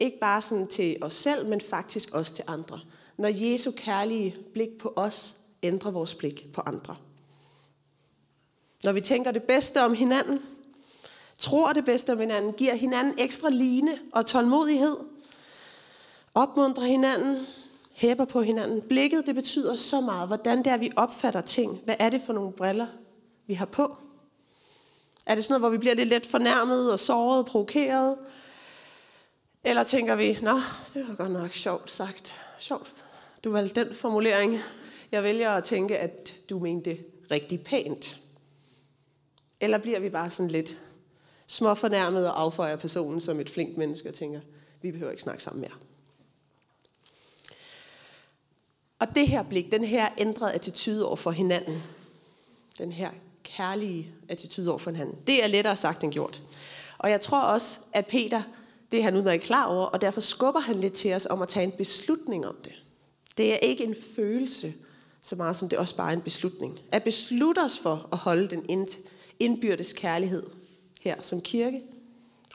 Ikke 0.00 0.18
bare 0.18 0.42
sådan 0.42 0.66
til 0.66 0.96
os 1.00 1.12
selv, 1.12 1.46
men 1.46 1.60
faktisk 1.60 2.14
også 2.14 2.34
til 2.34 2.44
andre. 2.46 2.80
Når 3.16 3.28
Jesu 3.28 3.70
kærlige 3.76 4.36
blik 4.52 4.78
på 4.78 4.92
os 4.96 5.36
ændrer 5.62 5.90
vores 5.90 6.14
blik 6.14 6.52
på 6.52 6.60
andre. 6.66 6.96
Når 8.84 8.92
vi 8.92 9.00
tænker 9.00 9.30
det 9.30 9.42
bedste 9.42 9.82
om 9.82 9.94
hinanden, 9.94 10.40
tror 11.38 11.72
det 11.72 11.84
bedste 11.84 12.12
om 12.12 12.18
hinanden, 12.18 12.52
giver 12.52 12.74
hinanden 12.74 13.14
ekstra 13.18 13.50
line 13.50 13.98
og 14.12 14.26
tålmodighed, 14.26 14.96
opmuntrer 16.34 16.84
hinanden, 16.84 17.46
hæpper 17.92 18.24
på 18.24 18.42
hinanden. 18.42 18.80
Blikket, 18.80 19.26
det 19.26 19.34
betyder 19.34 19.76
så 19.76 20.00
meget, 20.00 20.26
hvordan 20.26 20.58
det 20.58 20.66
er, 20.66 20.76
vi 20.76 20.90
opfatter 20.96 21.40
ting. 21.40 21.80
Hvad 21.84 21.94
er 21.98 22.10
det 22.10 22.20
for 22.26 22.32
nogle 22.32 22.52
briller, 22.52 22.86
vi 23.46 23.54
har 23.54 23.66
på? 23.66 23.96
Er 25.26 25.34
det 25.34 25.44
sådan 25.44 25.52
noget, 25.52 25.62
hvor 25.62 25.70
vi 25.70 25.78
bliver 25.78 25.94
lidt 25.94 26.08
let 26.08 26.26
fornærmet 26.26 26.92
og 26.92 26.98
såret 26.98 27.38
og 27.38 27.46
provokeret? 27.46 28.16
Eller 29.64 29.84
tænker 29.84 30.16
vi, 30.16 30.38
nå, 30.42 30.60
det 30.94 31.08
var 31.08 31.14
godt 31.14 31.30
nok 31.30 31.52
sjovt 31.52 31.90
sagt. 31.90 32.40
Sjovt. 32.58 32.94
Du 33.44 33.50
valgte 33.50 33.84
den 33.84 33.94
formulering. 33.94 34.58
Jeg 35.12 35.22
vælger 35.22 35.50
at 35.50 35.64
tænke, 35.64 35.98
at 35.98 36.34
du 36.50 36.58
mente 36.58 36.90
det 36.90 37.06
rigtig 37.30 37.62
pænt. 37.62 38.18
Eller 39.60 39.78
bliver 39.78 40.00
vi 40.00 40.10
bare 40.10 40.30
sådan 40.30 40.50
lidt 40.50 40.78
småfornærmet 41.46 42.30
og 42.30 42.40
afføjer 42.40 42.76
personen 42.76 43.20
som 43.20 43.40
et 43.40 43.50
flinkt 43.50 43.78
menneske 43.78 44.08
og 44.08 44.14
tænker, 44.14 44.40
vi 44.82 44.92
behøver 44.92 45.10
ikke 45.10 45.22
snakke 45.22 45.42
sammen 45.42 45.60
mere. 45.60 45.74
Og 48.98 49.14
det 49.14 49.28
her 49.28 49.42
blik, 49.42 49.72
den 49.72 49.84
her 49.84 50.08
ændrede 50.18 50.52
attitude 50.52 51.06
over 51.06 51.16
for 51.16 51.30
hinanden, 51.30 51.82
den 52.78 52.92
her 52.92 53.10
kærlige 53.42 54.10
attitude 54.28 54.70
over 54.70 54.78
for 54.78 54.90
hinanden, 54.90 55.16
det 55.26 55.44
er 55.44 55.46
lettere 55.46 55.76
sagt 55.76 56.04
end 56.04 56.12
gjort. 56.12 56.42
Og 56.98 57.10
jeg 57.10 57.20
tror 57.20 57.40
også, 57.40 57.80
at 57.92 58.06
Peter, 58.06 58.42
det 58.92 58.98
er 58.98 59.02
han 59.02 59.16
udmærket 59.16 59.46
klar 59.46 59.66
over, 59.66 59.86
og 59.86 60.00
derfor 60.00 60.20
skubber 60.20 60.60
han 60.60 60.80
lidt 60.80 60.92
til 60.92 61.14
os 61.14 61.26
om 61.26 61.42
at 61.42 61.48
tage 61.48 61.64
en 61.64 61.72
beslutning 61.72 62.46
om 62.46 62.56
det. 62.64 62.72
Det 63.36 63.52
er 63.52 63.56
ikke 63.56 63.84
en 63.84 63.94
følelse, 64.16 64.74
så 65.20 65.36
meget 65.36 65.56
som 65.56 65.68
det 65.68 65.78
også 65.78 65.96
bare 65.96 66.08
er 66.08 66.16
en 66.16 66.22
beslutning. 66.22 66.80
At 66.92 67.04
beslutte 67.04 67.58
os 67.58 67.78
for 67.78 68.08
at 68.12 68.18
holde 68.18 68.48
den 68.48 68.86
indbyrdes 69.40 69.92
kærlighed 69.92 70.42
her 71.00 71.22
som 71.22 71.40
kirke, 71.40 71.82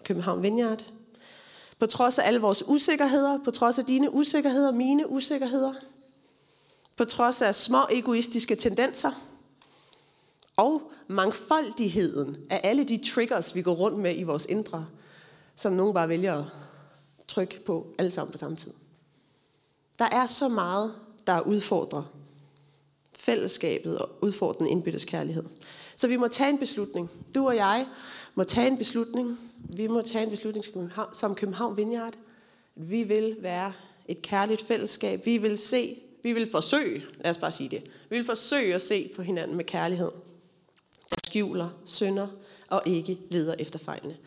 København 0.03 0.43
Vineyard. 0.43 0.85
På 1.79 1.85
trods 1.85 2.19
af 2.19 2.27
alle 2.27 2.39
vores 2.39 2.63
usikkerheder, 2.67 3.39
på 3.43 3.51
trods 3.51 3.79
af 3.79 3.85
dine 3.85 4.13
usikkerheder, 4.13 4.71
mine 4.71 5.09
usikkerheder, 5.09 5.73
på 6.95 7.05
trods 7.05 7.41
af 7.41 7.55
små 7.55 7.81
egoistiske 7.91 8.55
tendenser, 8.55 9.11
og 10.57 10.91
mangfoldigheden 11.07 12.37
af 12.49 12.61
alle 12.63 12.83
de 12.83 12.97
triggers, 12.97 13.55
vi 13.55 13.61
går 13.61 13.73
rundt 13.73 13.99
med 13.99 14.17
i 14.17 14.23
vores 14.23 14.45
indre, 14.45 14.87
som 15.55 15.73
nogen 15.73 15.93
bare 15.93 16.09
vælger 16.09 16.37
at 16.39 16.45
trykke 17.27 17.65
på 17.65 17.95
alle 17.97 18.11
sammen 18.11 18.31
på 18.31 18.37
samme 18.37 18.57
tid. 18.57 18.71
Der 19.99 20.05
er 20.05 20.25
så 20.25 20.47
meget, 20.47 20.93
der 21.27 21.41
udfordrer 21.41 22.03
fællesskabet 23.13 23.97
og 23.97 24.09
udfordrer 24.21 24.57
den 24.57 24.67
indbyttes 24.67 25.05
kærlighed. 25.05 25.43
Så 25.95 26.07
vi 26.07 26.15
må 26.15 26.27
tage 26.27 26.49
en 26.49 26.57
beslutning. 26.57 27.09
Du 27.35 27.47
og 27.47 27.55
jeg 27.55 27.87
må 28.35 28.43
tage 28.43 28.67
en 28.67 28.77
beslutning. 28.77 29.39
Vi 29.57 29.87
må 29.87 30.01
tage 30.01 30.23
en 30.23 30.29
beslutning 30.29 30.65
som 31.13 31.35
København 31.35 31.77
Vineyard. 31.77 32.13
Vi 32.75 33.03
vil 33.03 33.37
være 33.39 33.73
et 34.07 34.21
kærligt 34.21 34.61
fællesskab. 34.61 35.25
Vi 35.25 35.37
vil 35.37 35.57
se, 35.57 36.01
vi 36.23 36.33
vil 36.33 36.51
forsøge, 36.51 37.03
lad 37.19 37.29
os 37.29 37.37
bare 37.37 37.51
sige 37.51 37.69
det. 37.69 37.83
Vi 38.09 38.15
vil 38.15 38.25
forsøge 38.25 38.75
at 38.75 38.81
se 38.81 39.11
på 39.15 39.21
hinanden 39.21 39.57
med 39.57 39.65
kærlighed. 39.65 40.11
Der 41.09 41.15
skjuler 41.27 41.69
synder 41.85 42.27
og 42.67 42.81
ikke 42.85 43.17
leder 43.29 43.55
efter 43.59 43.79
fejlene. 43.79 44.17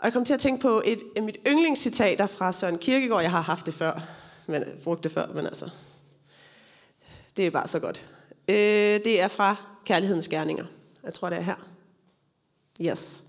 Og 0.00 0.06
jeg 0.06 0.12
kom 0.12 0.24
til 0.24 0.34
at 0.34 0.40
tænke 0.40 0.62
på 0.62 0.82
et 0.84 1.02
af 1.16 1.22
mit 1.22 1.36
yndlingscitater 1.46 2.26
fra 2.26 2.52
Søren 2.52 2.78
Kierkegaard. 2.78 3.22
Jeg 3.22 3.30
har 3.30 3.40
haft 3.40 3.66
det 3.66 3.74
før, 3.74 4.00
men 4.46 4.64
brugt 4.84 5.04
det 5.04 5.12
før, 5.12 5.26
men 5.26 5.46
altså, 5.46 5.70
det 7.36 7.46
er 7.46 7.50
bare 7.50 7.66
så 7.68 7.80
godt. 7.80 8.08
Øh, 8.48 9.04
det 9.04 9.20
er 9.20 9.28
fra 9.28 9.56
Kærlighedens 9.84 10.28
Gerninger. 10.28 10.64
Jeg 11.02 11.14
tror, 11.14 11.30
det 11.30 11.38
er 11.38 11.42
her. 11.42 11.68
Yes. 12.80 13.24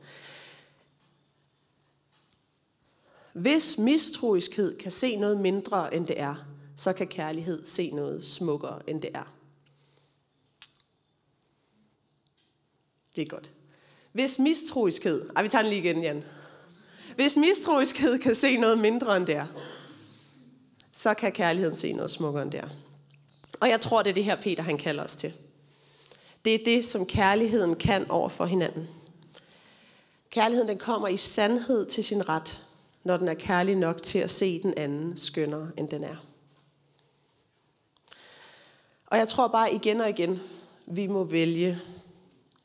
Hvis 3.33 3.77
mistroiskhed 3.77 4.77
kan 4.77 4.91
se 4.91 5.15
noget 5.15 5.39
mindre, 5.39 5.93
end 5.93 6.07
det 6.07 6.19
er, 6.19 6.35
så 6.75 6.93
kan 6.93 7.07
kærlighed 7.07 7.65
se 7.65 7.91
noget 7.91 8.23
smukkere, 8.23 8.89
end 8.89 9.01
det 9.01 9.09
er. 9.13 9.33
Det 13.15 13.21
er 13.21 13.25
godt. 13.25 13.51
Hvis 14.11 14.39
mistroiskhed... 14.39 15.29
Ej, 15.35 15.43
vi 15.43 15.49
tager 15.49 15.61
den 15.61 15.69
lige 15.69 15.81
igen, 15.81 16.01
Jan. 16.01 16.23
Hvis 17.21 17.35
mistroiskhed 17.35 18.19
kan 18.19 18.35
se 18.35 18.57
noget 18.57 18.79
mindre, 18.79 19.17
end 19.17 19.27
der, 19.27 19.41
er, 19.41 19.45
så 20.91 21.13
kan 21.13 21.31
kærligheden 21.31 21.75
se 21.75 21.93
noget 21.93 22.11
smukkere, 22.11 22.43
end 22.43 22.51
der. 22.51 22.67
Og 23.59 23.69
jeg 23.69 23.81
tror, 23.81 24.03
det 24.03 24.09
er 24.09 24.13
det 24.13 24.23
her, 24.23 24.35
Peter 24.35 24.63
han 24.63 24.77
kalder 24.77 25.03
os 25.03 25.15
til. 25.15 25.33
Det 26.45 26.55
er 26.55 26.63
det, 26.65 26.85
som 26.85 27.05
kærligheden 27.05 27.75
kan 27.75 28.11
over 28.11 28.29
for 28.29 28.45
hinanden. 28.45 28.87
Kærligheden 30.29 30.69
den 30.69 30.77
kommer 30.77 31.07
i 31.07 31.17
sandhed 31.17 31.85
til 31.85 32.03
sin 32.03 32.29
ret, 32.29 32.63
når 33.03 33.17
den 33.17 33.27
er 33.27 33.33
kærlig 33.33 33.75
nok 33.75 34.03
til 34.03 34.19
at 34.19 34.31
se 34.31 34.61
den 34.61 34.73
anden 34.77 35.17
skønnere, 35.17 35.71
end 35.77 35.89
den 35.89 36.03
er. 36.03 36.15
Og 39.07 39.17
jeg 39.17 39.27
tror 39.27 39.47
bare 39.47 39.73
igen 39.73 40.01
og 40.01 40.09
igen, 40.09 40.39
vi 40.85 41.07
må 41.07 41.23
vælge 41.23 41.79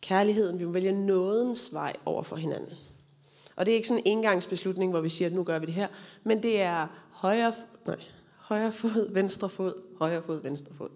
kærligheden, 0.00 0.58
vi 0.58 0.64
må 0.64 0.72
vælge 0.72 0.92
nådens 0.92 1.70
vej 1.72 1.96
over 2.04 2.22
for 2.22 2.36
hinanden. 2.36 2.85
Og 3.56 3.66
det 3.66 3.72
er 3.72 3.76
ikke 3.76 3.88
sådan 3.88 4.02
en 4.06 4.18
engangsbeslutning, 4.18 4.90
hvor 4.90 5.00
vi 5.00 5.08
siger, 5.08 5.28
at 5.28 5.34
nu 5.34 5.44
gør 5.44 5.58
vi 5.58 5.66
det 5.66 5.74
her, 5.74 5.88
men 6.24 6.42
det 6.42 6.60
er 6.60 6.86
højre, 7.10 7.54
nej, 7.86 8.00
højre 8.36 8.72
fod, 8.72 9.12
venstre 9.12 9.50
fod, 9.50 9.82
højre 9.98 10.22
fod, 10.22 10.42
venstre 10.42 10.74
fod. 10.74 10.90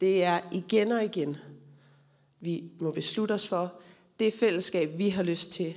Det 0.00 0.24
er 0.24 0.40
igen 0.52 0.92
og 0.92 1.04
igen, 1.04 1.36
vi 2.40 2.64
må 2.80 2.90
beslutte 2.90 3.32
os 3.32 3.46
for, 3.46 3.72
det 4.18 4.34
fællesskab, 4.34 4.98
vi 4.98 5.08
har 5.08 5.22
lyst 5.22 5.52
til 5.52 5.74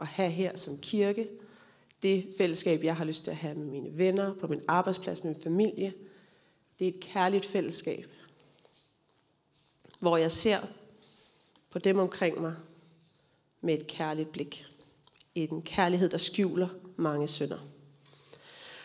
at 0.00 0.06
have 0.06 0.30
her 0.30 0.56
som 0.56 0.78
kirke, 0.78 1.28
det 2.02 2.26
fællesskab, 2.38 2.84
jeg 2.84 2.96
har 2.96 3.04
lyst 3.04 3.24
til 3.24 3.30
at 3.30 3.36
have 3.36 3.54
med 3.54 3.66
mine 3.66 3.98
venner, 3.98 4.34
på 4.34 4.46
min 4.46 4.60
arbejdsplads, 4.68 5.24
med 5.24 5.34
min 5.34 5.42
familie, 5.42 5.92
det 6.78 6.88
er 6.88 6.92
et 6.92 7.00
kærligt 7.00 7.46
fællesskab, 7.46 8.06
hvor 10.00 10.16
jeg 10.16 10.32
ser 10.32 10.58
på 11.70 11.78
dem 11.78 11.98
omkring 11.98 12.40
mig 12.40 12.54
med 13.60 13.74
et 13.74 13.86
kærligt 13.86 14.32
blik. 14.32 14.66
En 15.36 15.62
kærlighed, 15.62 16.08
der 16.08 16.18
skjuler 16.18 16.68
mange 16.96 17.28
synder. 17.28 17.58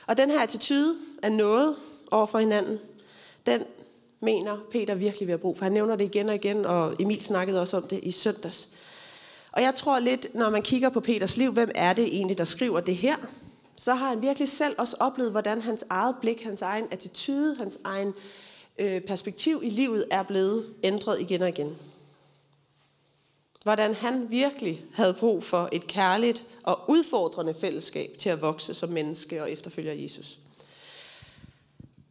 Og 0.07 0.17
den 0.17 0.29
her 0.29 0.39
attitude 0.39 0.95
af 1.23 1.31
noget 1.31 1.75
over 2.11 2.25
for 2.25 2.39
hinanden, 2.39 2.79
den 3.45 3.61
mener 4.19 4.57
Peter 4.71 4.95
virkelig 4.95 5.27
vi 5.27 5.31
har 5.31 5.37
brug 5.37 5.57
for. 5.57 5.65
Han 5.65 5.71
nævner 5.71 5.95
det 5.95 6.05
igen 6.05 6.29
og 6.29 6.35
igen, 6.35 6.65
og 6.65 6.95
Emil 6.99 7.21
snakkede 7.21 7.61
også 7.61 7.77
om 7.77 7.83
det 7.83 7.99
i 8.03 8.11
søndags. 8.11 8.69
Og 9.51 9.61
jeg 9.61 9.75
tror 9.75 9.99
lidt, 9.99 10.35
når 10.35 10.49
man 10.49 10.61
kigger 10.61 10.89
på 10.89 10.99
Peters 10.99 11.37
liv, 11.37 11.51
hvem 11.51 11.71
er 11.75 11.93
det 11.93 12.05
egentlig, 12.05 12.37
der 12.37 12.43
skriver 12.43 12.79
det 12.79 12.95
her? 12.95 13.15
Så 13.75 13.93
har 13.93 14.09
han 14.09 14.21
virkelig 14.21 14.49
selv 14.49 14.75
også 14.77 14.97
oplevet, 14.99 15.31
hvordan 15.31 15.61
hans 15.61 15.85
eget 15.89 16.15
blik, 16.21 16.43
hans 16.43 16.61
egen 16.61 16.85
attitude, 16.91 17.55
hans 17.55 17.79
egen 17.83 18.13
øh, 18.79 19.01
perspektiv 19.01 19.61
i 19.63 19.69
livet 19.69 20.05
er 20.11 20.23
blevet 20.23 20.73
ændret 20.83 21.21
igen 21.21 21.41
og 21.41 21.49
igen. 21.49 21.77
Hvordan 23.63 23.93
han 23.93 24.29
virkelig 24.29 24.85
havde 24.93 25.13
brug 25.13 25.43
for 25.43 25.69
et 25.71 25.87
kærligt 25.87 26.45
og 26.63 26.79
udfordrende 26.89 27.53
fællesskab 27.53 28.09
til 28.17 28.29
at 28.29 28.41
vokse 28.41 28.73
som 28.73 28.89
menneske 28.89 29.41
og 29.41 29.51
efterfølger 29.51 29.93
Jesus. 29.93 30.39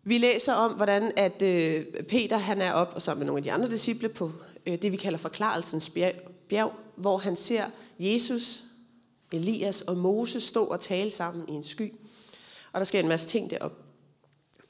Vi 0.04 0.18
læser 0.18 0.52
om, 0.52 0.72
hvordan 0.72 1.12
at 1.16 1.42
øh, 1.42 1.84
Peter 2.08 2.36
han 2.38 2.60
er 2.60 2.72
op 2.72 2.92
og 2.94 3.02
sammen 3.02 3.18
med 3.18 3.26
nogle 3.26 3.38
af 3.38 3.42
de 3.42 3.52
andre 3.52 3.68
disciple 3.68 4.08
på 4.08 4.32
øh, 4.66 4.82
det, 4.82 4.92
vi 4.92 4.96
kalder 4.96 5.18
forklarelsens 5.18 5.90
bjerg, 6.48 6.72
hvor 6.96 7.18
han 7.18 7.36
ser 7.36 7.64
Jesus, 7.98 8.62
Elias 9.32 9.82
og 9.82 9.96
Moses 9.96 10.42
stå 10.42 10.64
og 10.64 10.80
tale 10.80 11.10
sammen 11.10 11.48
i 11.48 11.52
en 11.52 11.62
sky. 11.62 11.92
Og 12.72 12.80
der 12.80 12.84
sker 12.84 13.00
en 13.00 13.08
masse 13.08 13.28
ting 13.28 13.50
derop. 13.50 13.72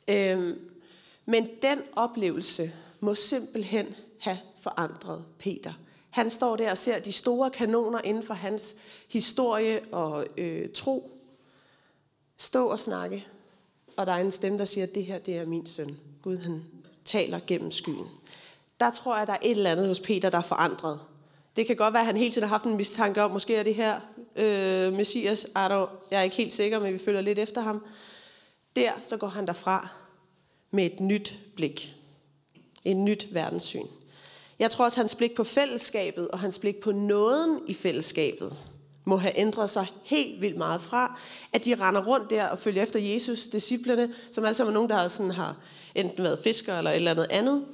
Øhm, 0.08 0.58
men 1.26 1.48
den 1.62 1.78
oplevelse 1.96 2.72
må 3.00 3.14
simpelthen 3.14 3.86
have 4.20 4.38
forandret 4.62 5.24
Peter. 5.38 5.72
Han 6.10 6.30
står 6.30 6.56
der 6.56 6.70
og 6.70 6.78
ser 6.78 6.98
de 6.98 7.12
store 7.12 7.50
kanoner 7.50 8.00
inden 8.04 8.22
for 8.22 8.34
hans 8.34 8.76
historie 9.08 9.80
og 9.92 10.26
øh, 10.36 10.68
tro 10.74 11.10
stå 12.36 12.66
og 12.66 12.78
snakke 12.78 13.26
og 14.00 14.06
der 14.06 14.12
er 14.12 14.20
en 14.20 14.30
stemme, 14.30 14.58
der 14.58 14.64
siger, 14.64 14.86
at 14.86 14.94
det 14.94 15.04
her 15.04 15.18
det 15.18 15.36
er 15.36 15.46
min 15.46 15.66
søn. 15.66 15.96
Gud 16.22 16.36
han 16.36 16.64
taler 17.04 17.40
gennem 17.46 17.70
skyen. 17.70 18.06
Der 18.80 18.90
tror 18.90 19.18
jeg, 19.18 19.26
der 19.26 19.32
er 19.32 19.38
et 19.42 19.50
eller 19.50 19.70
andet 19.70 19.88
hos 19.88 20.00
Peter, 20.00 20.30
der 20.30 20.38
er 20.38 20.42
forandret. 20.42 21.00
Det 21.56 21.66
kan 21.66 21.76
godt 21.76 21.94
være, 21.94 22.00
at 22.00 22.06
han 22.06 22.16
hele 22.16 22.30
tiden 22.30 22.48
har 22.48 22.54
haft 22.54 22.64
en 22.64 22.76
mistanke 22.76 23.22
om, 23.22 23.30
måske 23.30 23.56
er 23.56 23.62
det 23.62 23.74
her 23.74 24.00
øh, 24.36 24.92
Messias. 24.92 25.46
Jeg 25.54 25.88
er 26.10 26.22
ikke 26.22 26.36
helt 26.36 26.52
sikker, 26.52 26.78
men 26.78 26.92
vi 26.92 26.98
følger 26.98 27.20
lidt 27.20 27.38
efter 27.38 27.60
ham. 27.60 27.84
Der 28.76 28.92
så 29.02 29.16
går 29.16 29.26
han 29.26 29.46
derfra 29.46 29.88
med 30.70 30.84
et 30.84 31.00
nyt 31.00 31.38
blik. 31.56 31.94
Et 32.84 32.96
nyt 32.96 33.34
verdenssyn. 33.34 33.86
Jeg 34.60 34.70
tror 34.70 34.84
også, 34.84 35.00
hans 35.00 35.14
blik 35.14 35.34
på 35.34 35.44
fællesskabet 35.44 36.28
og 36.28 36.38
hans 36.38 36.58
blik 36.58 36.76
på 36.76 36.92
nåden 36.92 37.60
i 37.66 37.74
fællesskabet 37.74 38.56
må 39.04 39.16
have 39.16 39.38
ændret 39.38 39.70
sig 39.70 39.86
helt 40.02 40.40
vildt 40.40 40.56
meget 40.56 40.80
fra, 40.80 41.20
at 41.52 41.64
de 41.64 41.74
render 41.74 42.04
rundt 42.04 42.30
der 42.30 42.46
og 42.46 42.58
følger 42.58 42.82
efter 42.82 43.00
Jesus, 43.00 43.48
disciplerne, 43.48 44.14
som 44.32 44.44
altså 44.44 44.66
er 44.66 44.70
nogen, 44.70 44.90
der 44.90 45.08
sådan 45.08 45.30
har 45.30 45.56
enten 45.94 46.24
været 46.24 46.38
fiskere 46.38 46.78
eller 46.78 46.90
et 46.90 46.96
eller 46.96 47.10
andet 47.10 47.26
andet. 47.30 47.64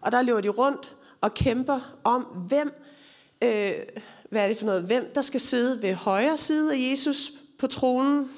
Og 0.00 0.12
der 0.12 0.22
lever 0.22 0.40
de 0.40 0.48
rundt 0.48 0.92
og 1.20 1.34
kæmper 1.34 1.80
om, 2.04 2.22
hvem, 2.22 2.72
øh, 3.42 3.72
hvad 4.30 4.42
er 4.44 4.48
det 4.48 4.58
for 4.58 4.66
noget, 4.66 4.82
hvem 4.82 5.10
der 5.14 5.22
skal 5.22 5.40
sidde 5.40 5.82
ved 5.82 5.94
højre 5.94 6.38
side 6.38 6.74
af 6.74 6.90
Jesus 6.90 7.32
på 7.58 7.66
tronen 7.66 8.30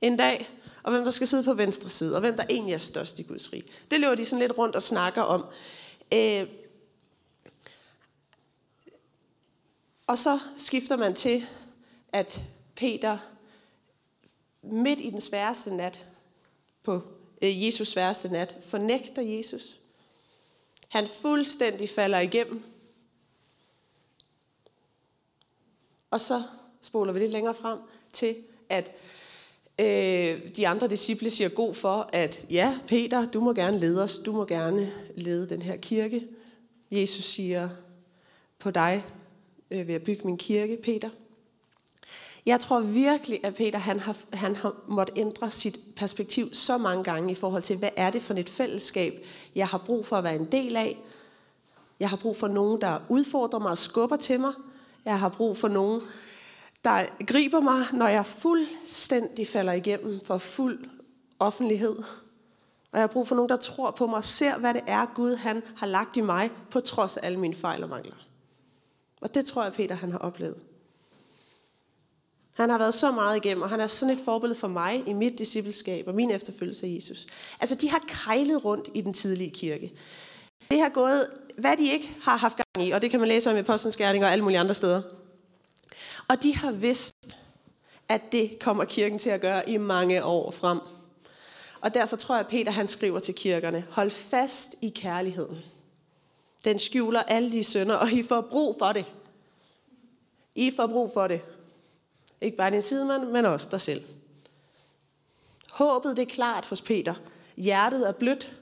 en 0.00 0.16
dag, 0.16 0.48
og 0.82 0.92
hvem 0.92 1.04
der 1.04 1.10
skal 1.10 1.26
sidde 1.26 1.44
på 1.44 1.54
venstre 1.54 1.90
side, 1.90 2.14
og 2.14 2.20
hvem 2.20 2.36
der 2.36 2.44
egentlig 2.50 2.74
er 2.74 2.78
størst 2.78 3.18
i 3.18 3.22
Guds 3.22 3.52
rig. 3.52 3.64
Det 3.90 4.00
løber 4.00 4.14
de 4.14 4.24
sådan 4.24 4.40
lidt 4.40 4.58
rundt 4.58 4.76
og 4.76 4.82
snakker 4.82 5.22
om. 5.22 5.44
Øh, 6.14 6.46
og 10.06 10.18
så 10.18 10.38
skifter 10.56 10.96
man 10.96 11.14
til 11.14 11.46
at 12.12 12.42
Peter 12.74 13.18
midt 14.62 15.00
i 15.00 15.10
den 15.10 15.20
sværeste 15.20 15.76
nat, 15.76 16.06
på 16.82 17.02
øh, 17.42 17.66
Jesus 17.66 17.88
sværeste 17.88 18.28
nat, 18.28 18.56
fornægter 18.60 19.22
Jesus. 19.22 19.78
Han 20.88 21.06
fuldstændig 21.06 21.90
falder 21.90 22.18
igennem. 22.18 22.62
Og 26.10 26.20
så 26.20 26.42
spoler 26.80 27.12
vi 27.12 27.18
lidt 27.18 27.32
længere 27.32 27.54
frem 27.54 27.78
til, 28.12 28.36
at 28.68 28.92
øh, 29.80 30.56
de 30.56 30.68
andre 30.68 30.88
disciple 30.88 31.30
siger 31.30 31.48
god 31.48 31.74
for, 31.74 32.10
at 32.12 32.44
ja, 32.50 32.78
Peter, 32.86 33.30
du 33.30 33.40
må 33.40 33.52
gerne 33.52 33.78
lede 33.78 34.02
os, 34.02 34.18
du 34.18 34.32
må 34.32 34.44
gerne 34.44 34.92
lede 35.16 35.48
den 35.48 35.62
her 35.62 35.76
kirke. 35.76 36.28
Jesus 36.90 37.24
siger, 37.24 37.68
på 38.58 38.70
dig 38.70 39.04
øh, 39.70 39.86
ved 39.86 39.94
jeg 39.94 40.02
bygge 40.02 40.22
min 40.24 40.38
kirke, 40.38 40.78
Peter. 40.82 41.10
Jeg 42.46 42.60
tror 42.60 42.80
virkelig, 42.80 43.40
at 43.44 43.54
Peter 43.54 43.78
han 43.78 44.00
har, 44.00 44.16
han 44.32 44.56
har 44.56 44.74
måttet 44.88 45.18
ændre 45.18 45.50
sit 45.50 45.78
perspektiv 45.96 46.54
så 46.54 46.78
mange 46.78 47.04
gange 47.04 47.32
i 47.32 47.34
forhold 47.34 47.62
til, 47.62 47.78
hvad 47.78 47.88
er 47.96 48.10
det 48.10 48.22
for 48.22 48.34
et 48.34 48.50
fællesskab, 48.50 49.26
jeg 49.54 49.68
har 49.68 49.78
brug 49.78 50.06
for 50.06 50.16
at 50.16 50.24
være 50.24 50.36
en 50.36 50.52
del 50.52 50.76
af. 50.76 50.98
Jeg 52.00 52.10
har 52.10 52.16
brug 52.16 52.36
for 52.36 52.48
nogen, 52.48 52.80
der 52.80 52.98
udfordrer 53.08 53.58
mig 53.58 53.70
og 53.70 53.78
skubber 53.78 54.16
til 54.16 54.40
mig. 54.40 54.52
Jeg 55.04 55.20
har 55.20 55.28
brug 55.28 55.56
for 55.56 55.68
nogen, 55.68 56.00
der 56.84 57.24
griber 57.26 57.60
mig, 57.60 57.86
når 57.92 58.08
jeg 58.08 58.26
fuldstændig 58.26 59.46
falder 59.46 59.72
igennem 59.72 60.20
for 60.20 60.38
fuld 60.38 60.84
offentlighed. 61.38 61.96
Og 62.92 62.98
jeg 62.98 63.00
har 63.00 63.06
brug 63.06 63.28
for 63.28 63.34
nogen, 63.34 63.48
der 63.48 63.56
tror 63.56 63.90
på 63.90 64.06
mig 64.06 64.16
og 64.16 64.24
ser, 64.24 64.58
hvad 64.58 64.74
det 64.74 64.82
er, 64.86 65.06
Gud 65.14 65.36
han 65.36 65.62
har 65.76 65.86
lagt 65.86 66.16
i 66.16 66.20
mig, 66.20 66.50
på 66.70 66.80
trods 66.80 67.16
af 67.16 67.26
alle 67.26 67.40
mine 67.40 67.54
fejl 67.54 67.82
og 67.82 67.88
mangler. 67.88 68.25
Og 69.20 69.34
det 69.34 69.46
tror 69.46 69.62
jeg, 69.62 69.72
Peter 69.72 69.94
han 69.94 70.12
har 70.12 70.18
oplevet. 70.18 70.60
Han 72.56 72.70
har 72.70 72.78
været 72.78 72.94
så 72.94 73.10
meget 73.10 73.36
igennem, 73.36 73.62
og 73.62 73.68
han 73.68 73.80
er 73.80 73.86
sådan 73.86 74.14
et 74.14 74.20
forbillede 74.24 74.58
for 74.58 74.68
mig 74.68 75.02
i 75.06 75.12
mit 75.12 75.38
discipleskab 75.38 76.08
og 76.08 76.14
min 76.14 76.30
efterfølgelse 76.30 76.86
af 76.86 76.90
Jesus. 76.90 77.26
Altså, 77.60 77.74
de 77.74 77.90
har 77.90 78.04
kejlet 78.08 78.64
rundt 78.64 78.88
i 78.94 79.00
den 79.00 79.12
tidlige 79.12 79.50
kirke. 79.50 79.92
Det 80.70 80.80
har 80.80 80.88
gået, 80.88 81.28
hvad 81.58 81.76
de 81.76 81.92
ikke 81.92 82.16
har 82.22 82.36
haft 82.36 82.56
gang 82.56 82.88
i, 82.88 82.90
og 82.90 83.02
det 83.02 83.10
kan 83.10 83.20
man 83.20 83.28
læse 83.28 83.50
om 83.50 83.56
i 83.56 83.58
Apostlenes 83.58 83.96
og 83.96 84.32
alle 84.32 84.42
mulige 84.42 84.58
andre 84.58 84.74
steder. 84.74 85.02
Og 86.28 86.42
de 86.42 86.56
har 86.56 86.70
vidst, 86.70 87.36
at 88.08 88.22
det 88.32 88.58
kommer 88.60 88.84
kirken 88.84 89.18
til 89.18 89.30
at 89.30 89.40
gøre 89.40 89.70
i 89.70 89.76
mange 89.76 90.24
år 90.24 90.50
frem. 90.50 90.80
Og 91.80 91.94
derfor 91.94 92.16
tror 92.16 92.34
jeg, 92.34 92.44
at 92.44 92.50
Peter 92.50 92.72
han 92.72 92.86
skriver 92.86 93.18
til 93.18 93.34
kirkerne, 93.34 93.84
hold 93.90 94.10
fast 94.10 94.74
i 94.82 94.88
kærligheden. 94.88 95.58
Den 96.66 96.78
skjuler 96.78 97.22
alle 97.22 97.52
de 97.52 97.64
synder, 97.64 97.94
og 97.94 98.12
I 98.12 98.22
får 98.22 98.40
brug 98.40 98.76
for 98.78 98.92
det. 98.92 99.04
I 100.54 100.72
får 100.76 100.86
brug 100.86 101.10
for 101.14 101.26
det. 101.28 101.40
Ikke 102.40 102.56
bare 102.56 102.70
din 102.70 102.82
sidemand, 102.82 103.24
men 103.24 103.44
også 103.44 103.68
dig 103.70 103.80
selv. 103.80 104.04
Håbet 105.70 106.16
det 106.16 106.22
er 106.22 106.34
klart 106.34 106.64
hos 106.64 106.82
Peter. 106.82 107.14
Hjertet 107.56 108.08
er 108.08 108.12
blødt, 108.12 108.56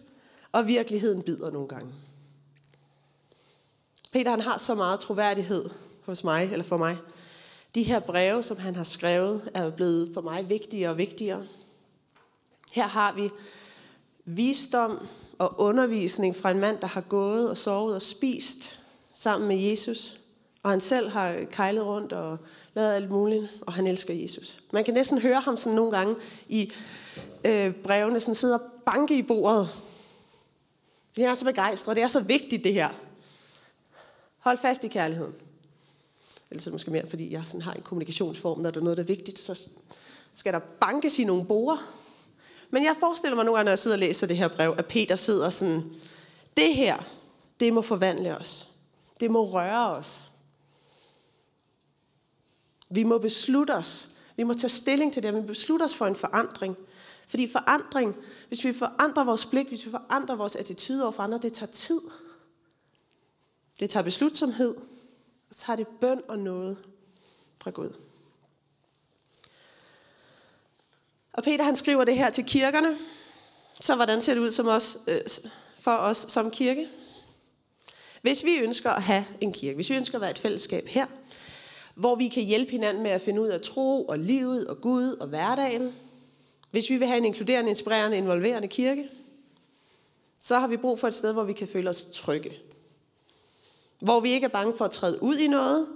og 0.52 0.66
virkeligheden 0.66 1.23
bider 1.23 1.50
nogle 1.50 1.68
gange. 1.68 1.94
Peter 4.12 4.30
han 4.30 4.40
har 4.40 4.58
så 4.58 4.75
meget 4.75 5.00
troværdighed 5.00 5.70
hos 6.02 6.25
mig, 6.25 6.49
eller 6.52 6.64
for 6.64 6.76
mig. 6.76 6.96
De 7.75 7.82
her 7.82 8.00
breve, 8.00 8.42
som 8.42 8.56
han 8.56 8.76
har 8.76 8.84
skrevet, 8.84 9.50
er 9.54 9.70
blevet 9.70 10.11
for 10.14 10.20
mig 10.20 10.49
vigtigere 10.49 10.90
og 10.90 10.99
vigtigere. 10.99 11.46
Her 12.73 12.87
har 12.87 13.12
vi 13.12 13.30
visdom 14.25 15.06
og 15.38 15.60
undervisning 15.60 16.36
fra 16.36 16.50
en 16.50 16.60
mand, 16.60 16.78
der 16.78 16.86
har 16.86 17.00
gået 17.00 17.50
og 17.50 17.56
sovet 17.56 17.94
og 17.94 18.02
spist 18.02 18.80
sammen 19.12 19.48
med 19.48 19.56
Jesus. 19.56 20.20
Og 20.62 20.70
han 20.70 20.80
selv 20.80 21.08
har 21.08 21.38
kejlet 21.50 21.84
rundt 21.84 22.12
og 22.12 22.38
lavet 22.74 22.92
alt 22.92 23.10
muligt, 23.10 23.48
og 23.60 23.72
han 23.72 23.86
elsker 23.86 24.14
Jesus. 24.14 24.58
Man 24.72 24.84
kan 24.84 24.94
næsten 24.94 25.18
høre 25.18 25.40
ham 25.40 25.56
sådan 25.56 25.76
nogle 25.76 25.96
gange 25.96 26.16
i 26.48 26.72
øh, 27.44 27.74
brevene, 27.74 28.20
sådan 28.20 28.34
sidder 28.34 28.58
og 28.58 28.64
banke 28.86 29.18
i 29.18 29.22
bordet. 29.22 29.68
Jeg 31.16 31.24
er 31.24 31.34
så 31.34 31.44
begejstret, 31.44 31.96
det 31.96 32.02
er 32.02 32.08
så 32.08 32.20
vigtigt 32.20 32.64
det 32.64 32.74
her. 32.74 32.88
Hold 34.38 34.58
fast 34.58 34.84
i 34.84 34.88
kærligheden. 34.88 35.34
Eller 36.50 36.62
så 36.62 36.70
måske 36.70 36.90
mere, 36.90 37.08
fordi 37.08 37.32
jeg 37.32 37.42
sådan 37.46 37.62
har 37.62 37.72
en 37.72 37.82
kommunikationsform, 37.82 38.60
når 38.60 38.70
der 38.70 38.80
er 38.80 38.84
noget, 38.84 38.96
der 38.96 39.02
er 39.02 39.06
vigtigt, 39.06 39.38
så 39.38 39.68
skal 40.32 40.52
der 40.52 40.58
bankes 40.80 41.18
i 41.18 41.24
nogle 41.24 41.44
borer. 41.44 42.03
Men 42.71 42.85
jeg 42.85 42.97
forestiller 43.00 43.37
mig 43.37 43.44
nu, 43.44 43.52
når 43.52 43.68
jeg 43.68 43.78
sidder 43.78 43.94
og 43.94 44.00
læser 44.00 44.26
det 44.26 44.37
her 44.37 44.49
brev, 44.49 44.75
at 44.78 44.87
Peter 44.87 45.16
sidder 45.16 45.50
sådan, 45.50 45.92
det 46.56 46.75
her, 46.75 46.97
det 47.61 47.73
må 47.73 47.83
forvandle 47.83 48.38
os. 48.38 48.68
Det 49.21 49.30
må 49.30 49.44
røre 49.44 49.90
os. 49.90 50.25
Vi 52.90 53.02
må 53.02 53.18
beslutte 53.18 53.75
os. 53.75 54.09
Vi 54.37 54.42
må 54.42 54.54
tage 54.54 54.68
stilling 54.68 55.12
til 55.12 55.23
det. 55.23 55.35
Vi 55.35 55.40
må 55.40 55.47
beslutte 55.47 55.83
os 55.83 55.94
for 55.94 56.06
en 56.06 56.16
forandring. 56.16 56.76
Fordi 57.28 57.52
forandring, 57.52 58.16
hvis 58.49 58.64
vi 58.64 58.73
forandrer 58.73 59.25
vores 59.25 59.47
blik, 59.47 59.68
hvis 59.68 59.87
vi 59.87 59.90
forandrer 59.90 60.37
vores 60.37 60.56
attitude 60.56 61.02
over 61.02 61.12
for 61.12 61.23
andre, 61.23 61.38
det 61.42 61.52
tager 61.52 61.73
tid. 61.73 62.00
Det 63.80 63.90
tager 63.90 64.04
beslutsomhed. 64.04 64.75
Og 65.49 65.54
så 65.54 65.64
tager 65.66 65.76
det 65.76 65.87
bøn 66.00 66.23
og 66.28 66.38
noget 66.38 66.76
fra 67.62 67.71
Gud. 67.71 67.90
Og 71.34 71.42
Peter 71.42 71.64
han 71.64 71.76
skriver 71.76 72.04
det 72.04 72.16
her 72.16 72.30
til 72.30 72.44
kirkerne. 72.44 72.96
Så 73.80 73.94
hvordan 73.94 74.20
ser 74.20 74.34
det 74.34 74.40
ud 74.40 74.50
som 74.50 74.66
os, 74.68 74.98
øh, 75.08 75.20
for 75.78 75.90
os 75.90 76.16
som 76.16 76.50
kirke? 76.50 76.88
Hvis 78.22 78.44
vi 78.44 78.56
ønsker 78.56 78.90
at 78.90 79.02
have 79.02 79.24
en 79.40 79.52
kirke, 79.52 79.74
hvis 79.74 79.90
vi 79.90 79.96
ønsker 79.96 80.18
at 80.18 80.22
være 80.22 80.30
et 80.30 80.38
fællesskab 80.38 80.87
her, 80.88 81.06
hvor 81.94 82.14
vi 82.14 82.28
kan 82.28 82.42
hjælpe 82.42 82.70
hinanden 82.70 83.02
med 83.02 83.11
at 83.11 83.20
finde 83.20 83.40
ud 83.40 83.48
af 83.48 83.61
tro 83.61 84.04
og 84.04 84.18
livet 84.18 84.66
og 84.66 84.80
Gud 84.80 85.16
og 85.20 85.26
hverdagen, 85.26 85.92
hvis 86.70 86.90
vi 86.90 86.96
vil 86.96 87.06
have 87.06 87.18
en 87.18 87.24
inkluderende, 87.24 87.70
inspirerende, 87.70 88.16
involverende 88.16 88.68
kirke, 88.68 89.09
så 90.40 90.59
har 90.59 90.66
vi 90.66 90.76
brug 90.76 90.98
for 90.98 91.09
et 91.09 91.14
sted, 91.14 91.32
hvor 91.32 91.44
vi 91.44 91.52
kan 91.52 91.68
føle 91.68 91.90
os 91.90 92.04
trygge. 92.12 92.52
Hvor 94.00 94.20
vi 94.20 94.30
ikke 94.30 94.44
er 94.44 94.48
bange 94.48 94.76
for 94.76 94.85
at 94.85 94.90
træde 94.90 95.22
ud 95.22 95.37
i 95.37 95.46
noget, 95.46 95.87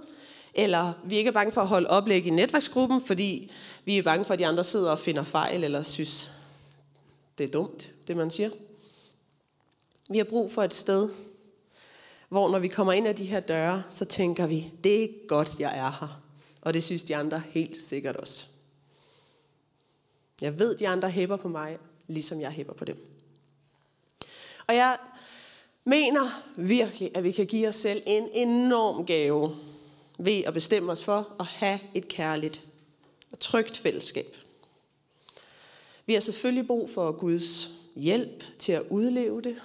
eller 0.53 0.93
vi 1.03 1.17
ikke 1.17 1.27
er 1.27 1.31
bange 1.31 1.51
for 1.51 1.61
at 1.61 1.67
holde 1.67 1.89
oplæg 1.89 2.25
i 2.25 2.29
netværksgruppen, 2.29 3.01
fordi 3.01 3.51
vi 3.89 3.97
er 3.97 4.03
bange 4.03 4.25
for, 4.25 4.33
at 4.33 4.39
de 4.39 4.47
andre 4.47 4.63
sidder 4.63 4.91
og 4.91 4.99
finder 4.99 5.23
fejl, 5.23 5.63
eller 5.63 5.83
synes, 5.83 6.31
det 7.37 7.43
er 7.43 7.47
dumt, 7.47 7.93
det 8.07 8.17
man 8.17 8.31
siger. 8.31 8.49
Vi 10.09 10.17
har 10.17 10.25
brug 10.25 10.51
for 10.51 10.63
et 10.63 10.73
sted, 10.73 11.09
hvor 12.29 12.49
når 12.49 12.59
vi 12.59 12.67
kommer 12.67 12.93
ind 12.93 13.07
ad 13.07 13.13
de 13.13 13.25
her 13.25 13.39
døre, 13.39 13.83
så 13.89 14.05
tænker 14.05 14.47
vi, 14.47 14.71
det 14.83 15.03
er 15.03 15.27
godt, 15.27 15.59
jeg 15.59 15.77
er 15.77 15.97
her. 15.99 16.21
Og 16.61 16.73
det 16.73 16.83
synes 16.83 17.03
de 17.03 17.15
andre 17.15 17.43
helt 17.49 17.81
sikkert 17.81 18.15
også. 18.15 18.45
Jeg 20.41 20.59
ved, 20.59 20.77
de 20.77 20.87
andre 20.87 21.09
hæpper 21.09 21.37
på 21.37 21.47
mig, 21.47 21.77
ligesom 22.07 22.41
jeg 22.41 22.51
hæpper 22.51 22.73
på 22.73 22.85
dem. 22.85 23.05
Og 24.67 24.75
jeg 24.75 24.97
mener 25.83 26.43
virkelig, 26.55 27.11
at 27.15 27.23
vi 27.23 27.31
kan 27.31 27.45
give 27.45 27.67
os 27.67 27.75
selv 27.75 28.03
en 28.05 28.29
enorm 28.33 29.05
gave 29.05 29.55
ved 30.19 30.43
at 30.43 30.53
bestemme 30.53 30.91
os 30.91 31.03
for 31.03 31.35
at 31.39 31.45
have 31.45 31.79
et 31.93 32.07
kærligt 32.07 32.68
og 33.39 33.43
trygt 33.43 33.77
fællesskab. 33.77 34.35
Vi 36.05 36.13
har 36.13 36.21
selvfølgelig 36.21 36.67
brug 36.67 36.89
for 36.89 37.11
Guds 37.11 37.71
hjælp 37.95 38.43
til 38.59 38.71
at 38.71 38.83
udleve 38.89 39.41
det, 39.41 39.55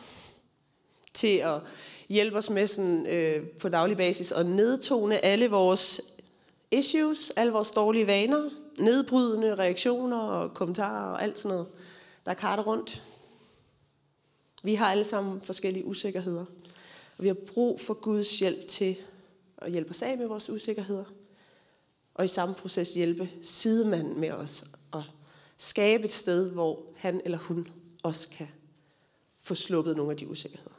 til 1.15 1.37
at 1.37 1.61
hjælpe 2.09 2.37
os 2.37 2.51
med 2.51 2.67
sådan, 2.67 3.07
øh, 3.07 3.49
på 3.49 3.69
daglig 3.69 3.97
basis 3.97 4.33
at 4.33 4.47
nedtone 4.47 5.25
alle 5.25 5.51
vores 5.51 6.01
issues, 6.71 7.31
alle 7.37 7.53
vores 7.53 7.71
dårlige 7.71 8.07
vaner, 8.07 8.51
nedbrydende 8.79 9.55
reaktioner 9.55 10.19
og 10.19 10.55
kommentarer 10.55 11.13
og 11.13 11.23
alt 11.23 11.39
sådan 11.39 11.57
noget, 11.57 11.67
der 12.27 12.35
karter 12.35 12.63
rundt. 12.63 13.03
Vi 14.63 14.75
har 14.75 14.91
alle 14.91 15.05
sammen 15.05 15.41
forskellige 15.41 15.85
usikkerheder, 15.85 16.45
og 17.19 17.23
vi 17.23 17.27
har 17.27 17.37
brug 17.53 17.81
for 17.81 17.95
Guds 17.95 18.39
hjælp 18.39 18.69
til 18.69 18.97
at 19.59 19.73
hjælpe 19.73 19.91
os 19.91 20.03
af 20.03 20.19
med 20.19 20.27
vores 20.27 20.51
usikkerheder, 20.51 21.05
og 22.15 22.25
i 22.25 22.29
samme 22.29 22.55
proces 22.55 22.95
hjælpe 22.95 23.31
sidemanden 23.43 24.21
med 24.21 24.31
os 24.31 24.65
og 24.91 25.05
skabe 25.57 26.05
et 26.05 26.13
sted, 26.13 26.51
hvor 26.51 26.83
han 26.97 27.21
eller 27.25 27.39
hun 27.39 27.69
også 28.03 28.29
kan 28.29 28.49
få 29.39 29.55
sluppet 29.55 29.97
nogle 29.97 30.11
af 30.11 30.17
de 30.17 30.29
usikkerheder. 30.29 30.75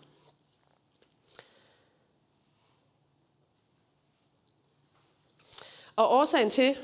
Og 5.95 6.11
årsagen 6.11 6.49
til, 6.49 6.75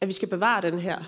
at 0.00 0.08
vi 0.08 0.12
skal 0.12 0.28
bevare 0.28 0.62
den 0.62 0.78
her, 0.78 1.02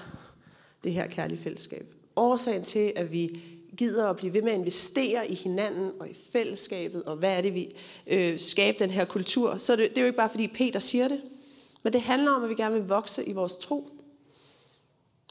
det 0.85 0.93
her 0.93 1.07
kærlige 1.07 1.39
fællesskab, 1.39 1.95
årsagen 2.17 2.65
til, 2.65 2.93
at 2.97 3.13
vi 3.13 3.41
gider 3.77 4.11
at 4.11 4.17
blive 4.17 4.33
ved 4.33 4.43
med 4.43 4.53
at 4.53 4.59
investere 4.59 5.31
i 5.31 5.35
hinanden 5.35 5.93
og 6.01 6.09
i 6.09 6.15
fællesskabet, 6.33 7.03
og 7.03 7.17
hvad 7.17 7.37
er 7.37 7.41
det, 7.41 7.55
vi 7.55 7.77
øh, 8.07 8.39
skaber 8.39 8.79
den 8.79 8.91
her 8.91 9.05
kultur, 9.05 9.57
så 9.57 9.77
det, 9.77 9.91
det 9.91 9.99
er 9.99 10.03
jo 10.03 10.07
ikke 10.07 10.17
bare, 10.17 10.31
fordi 10.31 10.49
Peter 10.49 10.81
siger 10.81 11.09
det, 11.09 11.23
men 11.87 11.93
det 11.93 12.03
handler 12.03 12.33
om, 12.33 12.43
at 12.43 12.49
vi 12.49 12.55
gerne 12.55 12.75
vil 12.75 12.89
vokse 12.89 13.25
i 13.25 13.33
vores 13.33 13.57
tro, 13.57 13.91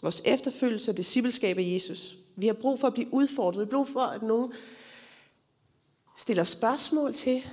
vores 0.02 0.22
efterfølgelse 0.26 0.92
og 0.92 0.98
discipleskab 0.98 1.58
af 1.58 1.64
Jesus. 1.74 2.16
Vi 2.36 2.48
har 2.48 2.54
brug 2.54 2.80
for 2.80 2.88
at 2.88 2.94
blive 2.94 3.14
udfordret. 3.14 3.60
Vi 3.60 3.64
har 3.72 3.78
brug 3.78 3.88
for, 3.88 4.02
at 4.02 4.22
nogen 4.22 4.54
stiller 6.18 6.44
spørgsmål 6.44 7.14
til, 7.14 7.44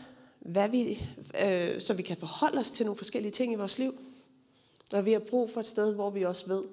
hvad 0.40 0.68
vi, 0.68 1.06
øh, 1.44 1.80
så 1.80 1.94
vi 1.94 2.02
kan 2.02 2.16
forholde 2.16 2.58
os 2.58 2.70
til 2.70 2.86
nogle 2.86 2.96
forskellige 2.96 3.32
ting 3.32 3.52
i 3.52 3.56
vores 3.56 3.78
liv. 3.78 3.94
Og 4.92 5.04
vi 5.04 5.12
har 5.12 5.18
brug 5.18 5.50
for 5.50 5.60
et 5.60 5.66
sted, 5.66 5.94
hvor 5.94 6.10
vi 6.10 6.22
også 6.22 6.46
ved, 6.46 6.64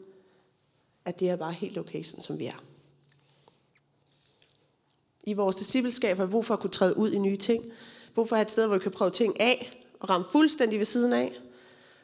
at 1.05 1.19
det 1.19 1.29
er 1.29 1.35
bare 1.35 1.53
helt 1.53 1.77
okay, 1.77 2.03
sådan 2.03 2.23
som 2.23 2.39
vi 2.39 2.45
er. 2.45 2.63
I 5.23 5.33
vores 5.33 5.55
discipleskab 5.55 6.17
har 6.17 6.25
vi 6.25 6.31
brug 6.31 6.45
for 6.45 6.53
at 6.53 6.59
kunne 6.59 6.69
træde 6.69 6.97
ud 6.97 7.11
i 7.11 7.19
nye 7.19 7.37
ting. 7.37 7.63
Brug 8.15 8.29
for 8.29 8.35
at 8.35 8.37
have 8.37 8.45
et 8.45 8.51
sted, 8.51 8.67
hvor 8.67 8.75
vi 8.77 8.83
kan 8.83 8.91
prøve 8.91 9.11
ting 9.11 9.39
af 9.39 9.83
og 9.99 10.09
ramme 10.09 10.27
fuldstændig 10.31 10.79
ved 10.79 10.85
siden 10.85 11.13
af. 11.13 11.39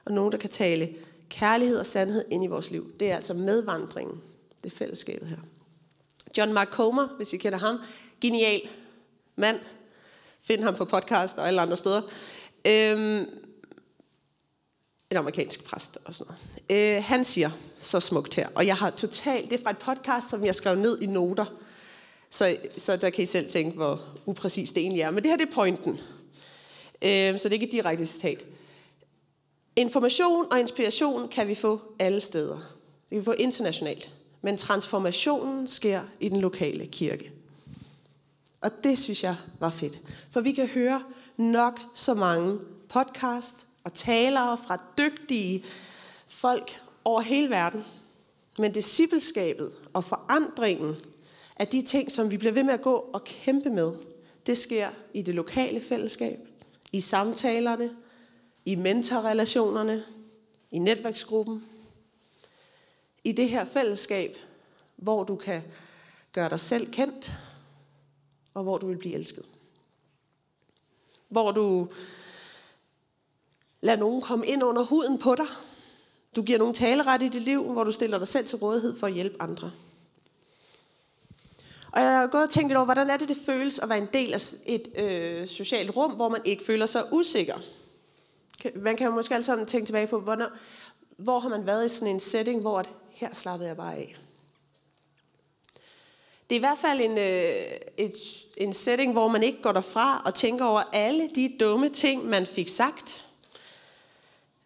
Og 0.06 0.14
nogen, 0.14 0.32
der 0.32 0.38
kan 0.38 0.50
tale 0.50 0.94
kærlighed 1.30 1.78
og 1.78 1.86
sandhed 1.86 2.26
ind 2.32 2.44
i 2.44 2.48
vores 2.48 2.72
liv. 2.72 2.92
Det 3.00 3.12
er 3.12 3.16
altså 3.16 3.34
medvandringen. 3.34 4.22
Det 4.64 4.74
er 4.74 4.76
fællesskabet 4.76 5.30
her. 5.30 5.38
John 6.38 6.54
Mark 6.54 6.70
Comer, 6.72 7.08
hvis 7.18 7.34
I 7.34 7.38
kender 7.38 7.60
ham. 7.60 7.80
Genial 8.22 8.62
mand. 9.36 9.60
Find 10.40 10.64
ham 10.64 10.76
på 10.76 10.86
podcast 10.86 11.38
og 11.38 11.48
alle 11.48 11.62
andre 11.62 11.78
steder. 11.78 12.02
Øhm, 12.68 13.30
en 15.12 15.18
amerikansk 15.18 15.64
præst 15.64 15.98
og 16.06 16.16
sådan 16.16 16.34
noget. 16.70 16.98
Øh, 16.98 17.04
han 17.04 17.24
siger 17.24 17.50
så 17.76 18.00
smukt 18.00 18.36
her, 18.36 18.48
og 18.56 18.68
jeg 18.68 18.76
har 18.76 18.90
totalt, 18.90 19.52
det 19.52 19.60
er 19.60 19.64
fra 19.64 19.70
et 19.70 19.78
podcast, 19.78 20.30
som 20.30 20.46
jeg 20.46 20.56
skrev 20.56 20.76
ned 20.76 21.02
i 21.02 21.06
noter, 21.06 21.46
så, 22.30 22.58
så 22.78 22.98
der 22.98 23.10
kan 23.10 23.24
I 23.24 23.26
selv 23.26 23.50
tænke, 23.50 23.76
hvor 23.76 24.02
upræcis 24.26 24.74
det 24.74 24.82
egentlig 24.82 25.02
er. 25.02 25.12
Men 25.12 25.24
det 25.24 25.32
her 25.32 25.38
det 25.38 25.48
er 25.48 25.54
pointen. 25.54 26.00
Øh, 27.02 27.40
så 27.40 27.44
det 27.44 27.46
er 27.46 27.54
ikke 27.54 27.66
et 27.66 27.72
direkte 27.72 28.06
citat. 28.06 28.46
Information 29.76 30.46
og 30.52 30.60
inspiration 30.60 31.28
kan 31.28 31.48
vi 31.48 31.56
få 31.56 31.82
alle 32.00 32.20
steder. 32.20 32.56
Det 32.56 33.10
kan 33.10 33.20
vi 33.20 33.24
få 33.24 33.32
internationalt. 33.32 34.12
Men 34.42 34.58
transformationen 34.58 35.68
sker 35.68 36.02
i 36.20 36.30
den 36.30 36.42
lokale 36.42 36.88
kirke. 36.88 37.32
Og 38.62 38.72
det 38.84 38.98
synes 38.98 39.24
jeg 39.24 39.36
var 39.60 39.70
fedt. 39.70 40.00
For 40.32 40.42
vi 40.42 40.52
kan 40.52 40.68
høre 40.68 41.04
nok 41.38 41.80
så 41.94 42.14
mange 42.14 42.60
podcast 42.90 43.68
og 43.84 43.94
talere 43.94 44.58
fra 44.68 44.78
dygtige 44.98 45.66
folk 46.28 46.82
over 47.06 47.22
hele 47.22 47.50
verden. 47.50 47.84
Men 48.58 48.72
discipleskabet 48.72 49.72
og 49.94 50.04
forandringen 50.04 50.96
af 51.60 51.68
de 51.68 51.82
ting, 51.82 52.12
som 52.12 52.32
vi 52.32 52.38
bliver 52.38 52.54
ved 52.54 52.64
med 52.64 52.74
at 52.74 52.82
gå 52.82 52.96
og 52.96 53.24
kæmpe 53.24 53.70
med, 53.70 53.92
det 54.46 54.58
sker 54.58 54.90
i 55.14 55.22
det 55.22 55.36
lokale 55.36 55.82
fællesskab, 55.82 56.40
i 56.92 57.02
samtalerne, 57.02 57.90
i 58.66 58.76
mentorrelationerne, 58.76 60.06
i 60.72 60.78
netværksgruppen, 60.78 61.66
i 63.24 63.32
det 63.32 63.50
her 63.50 63.66
fællesskab, 63.66 64.38
hvor 64.96 65.24
du 65.24 65.36
kan 65.36 65.62
gøre 66.34 66.50
dig 66.50 66.60
selv 66.60 66.92
kendt, 66.92 67.32
og 68.54 68.64
hvor 68.64 68.78
du 68.78 68.88
vil 68.88 68.98
blive 68.98 69.16
elsket. 69.16 69.46
Hvor 71.30 71.52
du 71.52 71.88
lader 73.82 74.00
nogen 74.00 74.22
komme 74.22 74.48
ind 74.48 74.64
under 74.64 74.84
huden 74.84 75.18
på 75.20 75.36
dig. 75.36 75.48
Du 76.36 76.44
giver 76.44 76.60
nogen 76.60 76.74
taleret 76.74 77.24
i 77.24 77.28
dit 77.28 77.42
liv, 77.42 77.72
hvor 77.72 77.84
du 77.84 77.92
stiller 77.92 78.18
dig 78.18 78.28
selv 78.28 78.46
til 78.46 78.58
rådighed 78.58 79.00
for 79.00 79.08
at 79.08 79.14
hjælpe 79.14 79.42
andre. 79.42 79.72
Og 81.92 82.02
jeg 82.02 82.18
har 82.18 82.28
gået 82.28 82.44
og 82.44 82.50
tænkt 82.50 82.70
lidt 82.70 82.78
over, 82.78 82.86
hvordan 82.86 83.10
er 83.10 83.18
det, 83.18 83.30
det 83.30 83.38
føles 83.46 83.80
at 83.80 83.90
være 83.90 83.98
en 83.98 84.10
del 84.14 84.34
af 84.34 84.54
et 84.66 84.88
øh, 84.98 85.48
socialt 85.48 85.96
rum, 85.96 86.12
hvor 86.12 86.30
man 86.30 86.42
ikke 86.46 86.64
føler 86.64 86.86
sig 86.86 87.04
usikker. 87.12 87.60
Man 88.76 88.98
kan 88.98 89.06
jo 89.08 89.12
måske 89.12 89.34
alle 89.34 89.46
sammen 89.46 89.68
tænke 89.68 89.86
tilbage 89.86 90.08
på, 90.08 90.20
hvornår, 90.20 90.50
hvor 91.18 91.40
har 91.40 91.50
man 91.50 91.66
været 91.66 91.86
i 91.86 91.90
sådan 91.90 92.14
en 92.14 92.20
setting, 92.20 92.62
hvor 92.62 92.80
at, 92.80 92.90
her 93.10 93.34
slappede 93.34 93.70
jeg 93.70 93.78
bare 93.78 93.96
af. 93.96 94.18
Det 96.50 96.56
er 96.56 96.60
i 96.60 96.60
hvert 96.60 96.78
fald 96.78 97.02
en, 97.02 97.18
øh, 97.18 97.78
et, 97.98 98.14
en 98.58 98.74
setting, 98.74 99.12
hvor 99.12 99.28
man 99.28 99.44
ikke 99.44 99.62
går 99.62 99.72
derfra 99.72 100.22
og 100.26 100.34
tænker 100.34 100.66
over 100.66 100.84
alle 100.94 101.30
de 101.36 101.56
dumme 101.60 101.90
ting, 101.90 102.26
man 102.26 102.46
fik 102.46 102.70
sagt. 102.70 103.26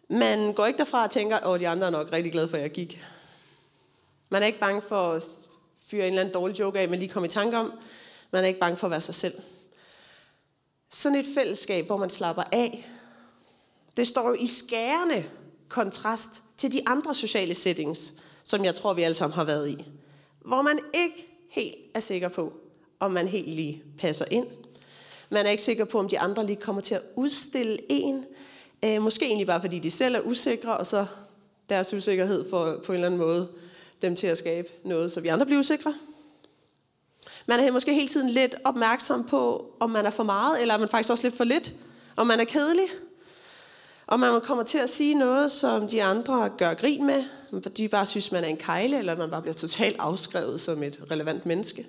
Man 0.08 0.52
går 0.52 0.66
ikke 0.66 0.78
derfra 0.78 1.04
og 1.04 1.10
tænker, 1.10 1.36
at 1.36 1.60
de 1.60 1.68
andre 1.68 1.86
er 1.86 1.90
nok 1.90 2.12
rigtig 2.12 2.32
glade 2.32 2.48
for, 2.48 2.56
at 2.56 2.62
jeg 2.62 2.70
gik. 2.70 3.04
Man 4.28 4.42
er 4.42 4.46
ikke 4.46 4.58
bange 4.58 4.82
for 4.88 5.12
at 5.12 5.22
fyre 5.90 6.02
en 6.02 6.06
eller 6.06 6.20
anden 6.20 6.34
dårlig 6.34 6.58
joke 6.58 6.78
af, 6.78 6.88
men 6.88 6.98
lige 6.98 7.12
komme 7.12 7.26
i 7.26 7.30
tanke 7.30 7.58
om. 7.58 7.72
Man 8.30 8.44
er 8.44 8.48
ikke 8.48 8.60
bange 8.60 8.76
for 8.76 8.86
at 8.86 8.90
være 8.90 9.00
sig 9.00 9.14
selv. 9.14 9.34
Sådan 10.90 11.18
et 11.18 11.26
fællesskab, 11.34 11.86
hvor 11.86 11.96
man 11.96 12.10
slapper 12.10 12.42
af, 12.52 12.90
det 13.96 14.06
står 14.06 14.28
jo 14.28 14.34
i 14.34 14.46
skærende 14.46 15.24
kontrast 15.68 16.42
til 16.56 16.72
de 16.72 16.82
andre 16.86 17.14
sociale 17.14 17.54
settings, 17.54 18.14
som 18.44 18.64
jeg 18.64 18.74
tror, 18.74 18.94
vi 18.94 19.02
alle 19.02 19.14
sammen 19.14 19.34
har 19.34 19.44
været 19.44 19.68
i. 19.68 19.84
Hvor 20.44 20.62
man 20.62 20.78
ikke 20.94 21.46
helt 21.50 21.76
er 21.94 22.00
sikker 22.00 22.28
på, 22.28 22.52
om 23.00 23.10
man 23.10 23.28
helt 23.28 23.54
lige 23.54 23.82
passer 23.98 24.24
ind. 24.30 24.46
Man 25.30 25.46
er 25.46 25.50
ikke 25.50 25.62
sikker 25.62 25.84
på, 25.84 25.98
om 25.98 26.08
de 26.08 26.18
andre 26.18 26.46
lige 26.46 26.56
kommer 26.56 26.82
til 26.82 26.94
at 26.94 27.02
udstille 27.16 27.78
en. 27.88 28.24
Øh, 28.84 29.02
måske 29.02 29.24
egentlig 29.24 29.46
bare, 29.46 29.60
fordi 29.60 29.78
de 29.78 29.90
selv 29.90 30.14
er 30.14 30.20
usikre, 30.20 30.76
og 30.76 30.86
så 30.86 31.06
deres 31.68 31.94
usikkerhed 31.94 32.50
får 32.50 32.76
på 32.84 32.92
en 32.92 32.96
eller 32.96 33.06
anden 33.06 33.20
måde 33.20 33.48
dem 34.02 34.16
til 34.16 34.26
at 34.26 34.38
skabe 34.38 34.68
noget, 34.84 35.12
så 35.12 35.20
vi 35.20 35.28
andre 35.28 35.46
bliver 35.46 35.60
usikre. 35.60 35.94
Man 37.46 37.60
er 37.60 37.70
måske 37.70 37.94
hele 37.94 38.08
tiden 38.08 38.30
lidt 38.30 38.54
opmærksom 38.64 39.26
på, 39.26 39.72
om 39.80 39.90
man 39.90 40.06
er 40.06 40.10
for 40.10 40.22
meget, 40.22 40.60
eller 40.60 40.74
er 40.74 40.78
man 40.78 40.88
faktisk 40.88 41.10
også 41.10 41.24
lidt 41.24 41.36
for 41.36 41.44
lidt. 41.44 41.72
Om 42.16 42.26
man 42.26 42.40
er 42.40 42.44
kedelig, 42.44 42.86
og 44.10 44.20
man 44.20 44.40
kommer 44.40 44.64
til 44.64 44.78
at 44.78 44.90
sige 44.90 45.14
noget, 45.14 45.50
som 45.50 45.88
de 45.88 46.02
andre 46.02 46.52
gør 46.58 46.74
grin 46.74 47.06
med, 47.06 47.24
fordi 47.62 47.82
de 47.82 47.88
bare 47.88 48.06
synes, 48.06 48.32
man 48.32 48.44
er 48.44 48.48
en 48.48 48.56
kejle, 48.56 48.98
eller 48.98 49.16
man 49.16 49.30
bare 49.30 49.42
bliver 49.42 49.54
totalt 49.54 49.96
afskrevet 49.98 50.60
som 50.60 50.82
et 50.82 51.00
relevant 51.10 51.46
menneske. 51.46 51.86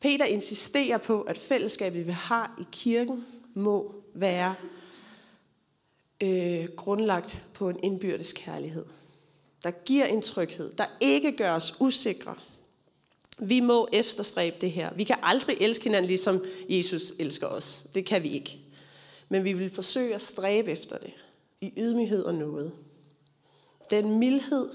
Peter 0.00 0.24
insisterer 0.24 0.98
på, 0.98 1.22
at 1.22 1.38
fællesskabet, 1.38 2.06
vi 2.06 2.12
har 2.12 2.56
i 2.60 2.64
kirken, 2.72 3.26
må 3.54 3.94
være 4.14 4.54
øh, 6.22 6.68
grundlagt 6.76 7.44
på 7.54 7.68
en 7.68 7.78
indbyrdes 7.82 8.32
kærlighed, 8.32 8.84
der 9.62 9.70
giver 9.70 10.04
en 10.04 10.22
tryghed, 10.22 10.72
der 10.72 10.86
ikke 11.00 11.36
gør 11.36 11.52
os 11.52 11.76
usikre, 11.80 12.34
vi 13.38 13.60
må 13.60 13.88
efterstræbe 13.92 14.56
det 14.60 14.72
her. 14.72 14.94
Vi 14.94 15.04
kan 15.04 15.16
aldrig 15.22 15.56
elske 15.60 15.84
hinanden, 15.84 16.08
ligesom 16.08 16.44
Jesus 16.68 17.12
elsker 17.18 17.46
os. 17.46 17.86
Det 17.94 18.06
kan 18.06 18.22
vi 18.22 18.28
ikke. 18.28 18.58
Men 19.28 19.44
vi 19.44 19.52
vil 19.52 19.70
forsøge 19.70 20.14
at 20.14 20.22
stræbe 20.22 20.70
efter 20.70 20.98
det. 20.98 21.12
I 21.60 21.72
ydmyghed 21.76 22.24
og 22.24 22.34
noget. 22.34 22.72
Den 23.90 24.18
mildhed, 24.18 24.70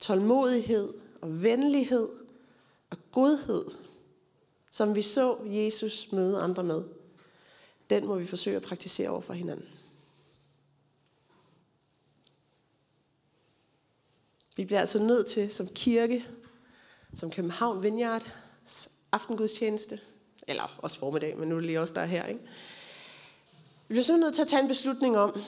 tålmodighed 0.00 0.94
og 1.20 1.42
venlighed 1.42 2.08
og 2.90 2.96
godhed, 3.12 3.64
som 4.70 4.94
vi 4.94 5.02
så 5.02 5.36
Jesus 5.44 6.12
møde 6.12 6.38
andre 6.38 6.64
med, 6.64 6.84
den 7.90 8.06
må 8.06 8.14
vi 8.14 8.26
forsøge 8.26 8.56
at 8.56 8.62
praktisere 8.62 9.08
over 9.08 9.20
for 9.20 9.32
hinanden. 9.32 9.68
Vi 14.56 14.64
bliver 14.64 14.80
altså 14.80 15.02
nødt 15.02 15.26
til 15.26 15.50
som 15.50 15.68
kirke 15.74 16.26
som 17.16 17.30
København 17.30 17.82
Vineyard 17.82 18.32
aftengudstjeneste, 19.12 20.00
eller 20.48 20.76
også 20.78 20.98
formiddag, 20.98 21.36
men 21.36 21.48
nu 21.48 21.54
er 21.54 21.60
det 21.60 21.66
lige 21.66 21.80
også 21.80 21.94
der 21.94 22.00
er 22.00 22.06
her. 22.06 22.26
Ikke? 22.26 22.40
Vi 23.88 23.92
bliver 23.92 24.04
så 24.04 24.16
nødt 24.16 24.34
til 24.34 24.42
at 24.42 24.48
tage 24.48 24.62
en 24.62 24.68
beslutning 24.68 25.18
om 25.18 25.40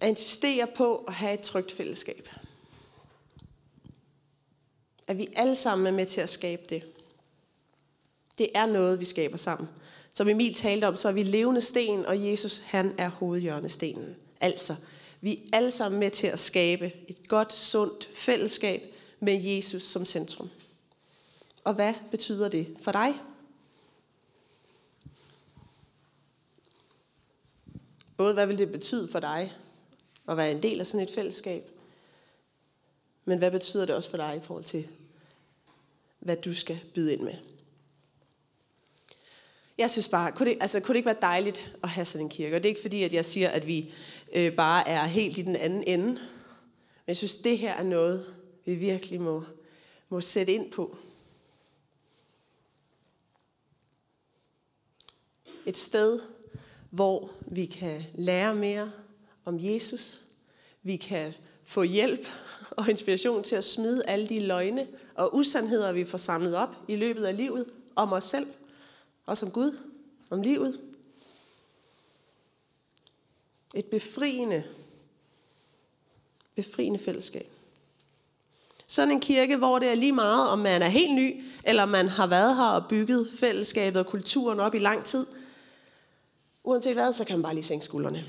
at 0.00 0.08
insistere 0.08 0.66
på 0.76 0.96
at 0.96 1.14
have 1.14 1.34
et 1.34 1.40
trygt 1.40 1.72
fællesskab. 1.72 2.28
At 5.06 5.18
vi 5.18 5.28
alle 5.36 5.54
sammen 5.54 5.86
er 5.86 5.90
med 5.90 6.06
til 6.06 6.20
at 6.20 6.28
skabe 6.28 6.62
det. 6.68 6.82
Det 8.38 8.48
er 8.54 8.66
noget, 8.66 9.00
vi 9.00 9.04
skaber 9.04 9.36
sammen. 9.36 9.68
Som 10.12 10.28
Emil 10.28 10.54
talte 10.54 10.88
om, 10.88 10.96
så 10.96 11.08
er 11.08 11.12
vi 11.12 11.22
levende 11.22 11.60
sten, 11.60 12.06
og 12.06 12.26
Jesus 12.30 12.58
han 12.58 12.94
er 12.98 13.08
hovedhjørnestenen. 13.08 14.16
Altså, 14.40 14.74
vi 15.20 15.32
er 15.34 15.56
alle 15.56 15.70
sammen 15.70 16.00
med 16.00 16.10
til 16.10 16.26
at 16.26 16.38
skabe 16.38 16.92
et 17.08 17.28
godt, 17.28 17.52
sundt 17.52 18.08
fællesskab 18.14 18.94
med 19.20 19.42
Jesus 19.42 19.82
som 19.82 20.04
centrum. 20.04 20.50
Og 21.64 21.74
hvad 21.74 21.94
betyder 22.10 22.48
det 22.48 22.76
for 22.80 22.92
dig? 22.92 23.20
Både 28.16 28.34
hvad 28.34 28.46
vil 28.46 28.58
det 28.58 28.72
betyde 28.72 29.08
for 29.08 29.20
dig 29.20 29.52
at 30.28 30.36
være 30.36 30.50
en 30.50 30.62
del 30.62 30.80
af 30.80 30.86
sådan 30.86 31.06
et 31.06 31.14
fællesskab, 31.14 31.70
men 33.24 33.38
hvad 33.38 33.50
betyder 33.50 33.86
det 33.86 33.94
også 33.94 34.10
for 34.10 34.16
dig 34.16 34.36
i 34.36 34.46
forhold 34.46 34.64
til, 34.64 34.88
hvad 36.18 36.36
du 36.36 36.54
skal 36.54 36.80
byde 36.94 37.12
ind 37.12 37.20
med? 37.20 37.34
Jeg 39.78 39.90
synes 39.90 40.08
bare, 40.08 40.32
kunne 40.32 40.50
det, 40.50 40.58
altså, 40.60 40.80
kunne 40.80 40.92
det 40.92 40.98
ikke 40.98 41.06
være 41.06 41.16
dejligt 41.22 41.76
at 41.82 41.88
have 41.88 42.04
sådan 42.04 42.26
en 42.26 42.30
kirke? 42.30 42.56
Og 42.56 42.62
det 42.62 42.68
er 42.68 42.70
ikke 42.70 42.80
fordi, 42.80 43.02
at 43.02 43.12
jeg 43.12 43.24
siger, 43.24 43.48
at 43.48 43.66
vi 43.66 43.92
øh, 44.32 44.56
bare 44.56 44.88
er 44.88 45.04
helt 45.04 45.38
i 45.38 45.42
den 45.42 45.56
anden 45.56 45.84
ende. 45.86 46.06
Men 46.06 46.18
jeg 47.06 47.16
synes, 47.16 47.38
det 47.38 47.58
her 47.58 47.72
er 47.72 47.82
noget, 47.82 48.34
vi 48.64 48.74
virkelig 48.74 49.20
må, 49.20 49.44
må 50.08 50.20
sætte 50.20 50.52
ind 50.52 50.70
på. 50.70 50.96
Et 55.66 55.76
sted, 55.76 56.20
hvor 56.90 57.30
vi 57.46 57.66
kan 57.66 58.02
lære 58.14 58.54
mere 58.54 58.92
om 59.44 59.58
Jesus. 59.60 60.20
Vi 60.82 60.96
kan 60.96 61.34
få 61.64 61.82
hjælp 61.82 62.28
og 62.70 62.90
inspiration 62.90 63.42
til 63.42 63.56
at 63.56 63.64
smide 63.64 64.06
alle 64.06 64.28
de 64.28 64.40
løgne 64.40 64.86
og 65.14 65.36
usandheder, 65.36 65.92
vi 65.92 66.04
får 66.04 66.18
samlet 66.18 66.56
op 66.56 66.76
i 66.88 66.96
løbet 66.96 67.24
af 67.24 67.36
livet 67.36 67.66
om 67.96 68.12
os 68.12 68.24
selv 68.24 68.46
og 69.26 69.38
som 69.38 69.50
Gud, 69.50 69.78
om 70.30 70.42
livet. 70.42 70.80
Et 73.74 73.84
befriende, 73.84 74.64
befriende 76.54 76.98
fællesskab. 76.98 77.46
Sådan 78.86 79.12
en 79.12 79.20
kirke, 79.20 79.56
hvor 79.56 79.78
det 79.78 79.88
er 79.88 79.94
lige 79.94 80.12
meget, 80.12 80.48
om 80.48 80.58
man 80.58 80.82
er 80.82 80.88
helt 80.88 81.14
ny, 81.14 81.44
eller 81.64 81.84
man 81.84 82.08
har 82.08 82.26
været 82.26 82.56
her 82.56 82.64
og 82.64 82.88
bygget 82.88 83.28
fællesskabet 83.38 84.00
og 84.00 84.06
kulturen 84.06 84.60
op 84.60 84.74
i 84.74 84.78
lang 84.78 85.04
tid– 85.04 85.26
Uanset 86.70 86.94
hvad, 86.94 87.12
så 87.12 87.24
kan 87.24 87.36
man 87.36 87.42
bare 87.42 87.54
lige 87.54 87.64
sænke 87.64 87.84
skuldrene. 87.84 88.24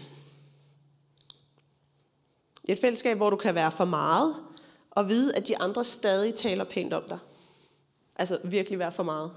Et 2.66 2.80
fællesskab, 2.80 3.18
hvor 3.18 3.30
du 3.30 3.36
kan 3.36 3.56
være 3.56 3.72
for 3.72 3.86
meget, 3.86 4.36
og 4.92 5.10
vide, 5.10 5.36
at 5.36 5.48
de 5.48 5.58
andre 5.58 5.84
stadig 5.84 6.36
taler 6.36 6.64
pænt 6.64 6.94
om 6.94 7.04
dig. 7.08 7.20
Altså 8.16 8.40
virkelig 8.44 8.80
være 8.80 8.92
for 8.92 9.04
meget. 9.04 9.32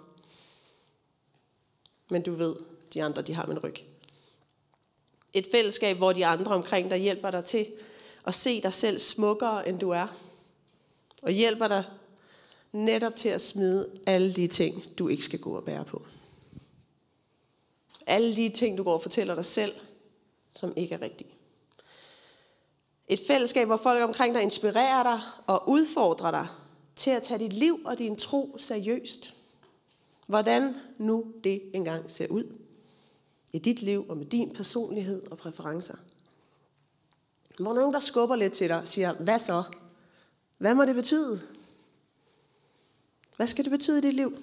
Men 2.10 2.22
du 2.22 2.34
ved, 2.34 2.56
de 2.94 3.02
andre, 3.02 3.22
de 3.22 3.34
har 3.34 3.46
min 3.46 3.58
ryg. 3.58 3.74
Et 5.32 5.46
fællesskab, 5.52 5.96
hvor 5.96 6.12
de 6.12 6.26
andre 6.26 6.54
omkring 6.54 6.90
dig 6.90 6.98
hjælper 6.98 7.30
dig 7.30 7.44
til 7.44 7.66
at 8.26 8.34
se 8.34 8.62
dig 8.62 8.72
selv 8.72 8.98
smukkere, 8.98 9.68
end 9.68 9.78
du 9.78 9.90
er. 9.90 10.06
Og 11.22 11.30
hjælper 11.30 11.68
dig 11.68 11.84
netop 12.72 13.16
til 13.16 13.28
at 13.28 13.40
smide 13.40 13.90
alle 14.06 14.32
de 14.32 14.46
ting, 14.46 14.98
du 14.98 15.08
ikke 15.08 15.24
skal 15.24 15.38
gå 15.38 15.56
og 15.56 15.64
bære 15.64 15.84
på. 15.84 16.06
Alle 18.06 18.36
de 18.36 18.48
ting, 18.48 18.78
du 18.78 18.82
går 18.82 18.92
og 18.92 19.02
fortæller 19.02 19.34
dig 19.34 19.44
selv, 19.44 19.72
som 20.50 20.72
ikke 20.76 20.94
er 20.94 21.02
rigtige. 21.02 21.30
Et 23.08 23.20
fællesskab, 23.26 23.66
hvor 23.66 23.76
folk 23.76 24.02
omkring 24.02 24.34
dig 24.34 24.42
inspirerer 24.42 25.02
dig 25.02 25.20
og 25.46 25.68
udfordrer 25.68 26.30
dig 26.30 26.46
til 26.96 27.10
at 27.10 27.22
tage 27.22 27.38
dit 27.38 27.52
liv 27.52 27.80
og 27.84 27.98
din 27.98 28.16
tro 28.16 28.56
seriøst. 28.58 29.34
Hvordan 30.26 30.74
nu 30.98 31.32
det 31.44 31.62
engang 31.74 32.10
ser 32.10 32.28
ud 32.28 32.56
i 33.52 33.58
dit 33.58 33.82
liv 33.82 34.06
og 34.08 34.16
med 34.16 34.26
din 34.26 34.54
personlighed 34.54 35.30
og 35.30 35.38
præferencer. 35.38 35.94
Hvor 37.58 37.74
nogen, 37.74 37.94
der 37.94 38.00
skubber 38.00 38.36
lidt 38.36 38.52
til 38.52 38.68
dig 38.68 38.80
og 38.80 38.88
siger, 38.88 39.12
hvad 39.12 39.38
så? 39.38 39.62
Hvad 40.58 40.74
må 40.74 40.84
det 40.84 40.94
betyde? 40.94 41.40
Hvad 43.36 43.46
skal 43.46 43.64
det 43.64 43.70
betyde 43.70 43.98
i 43.98 44.00
dit 44.00 44.14
liv? 44.14 44.38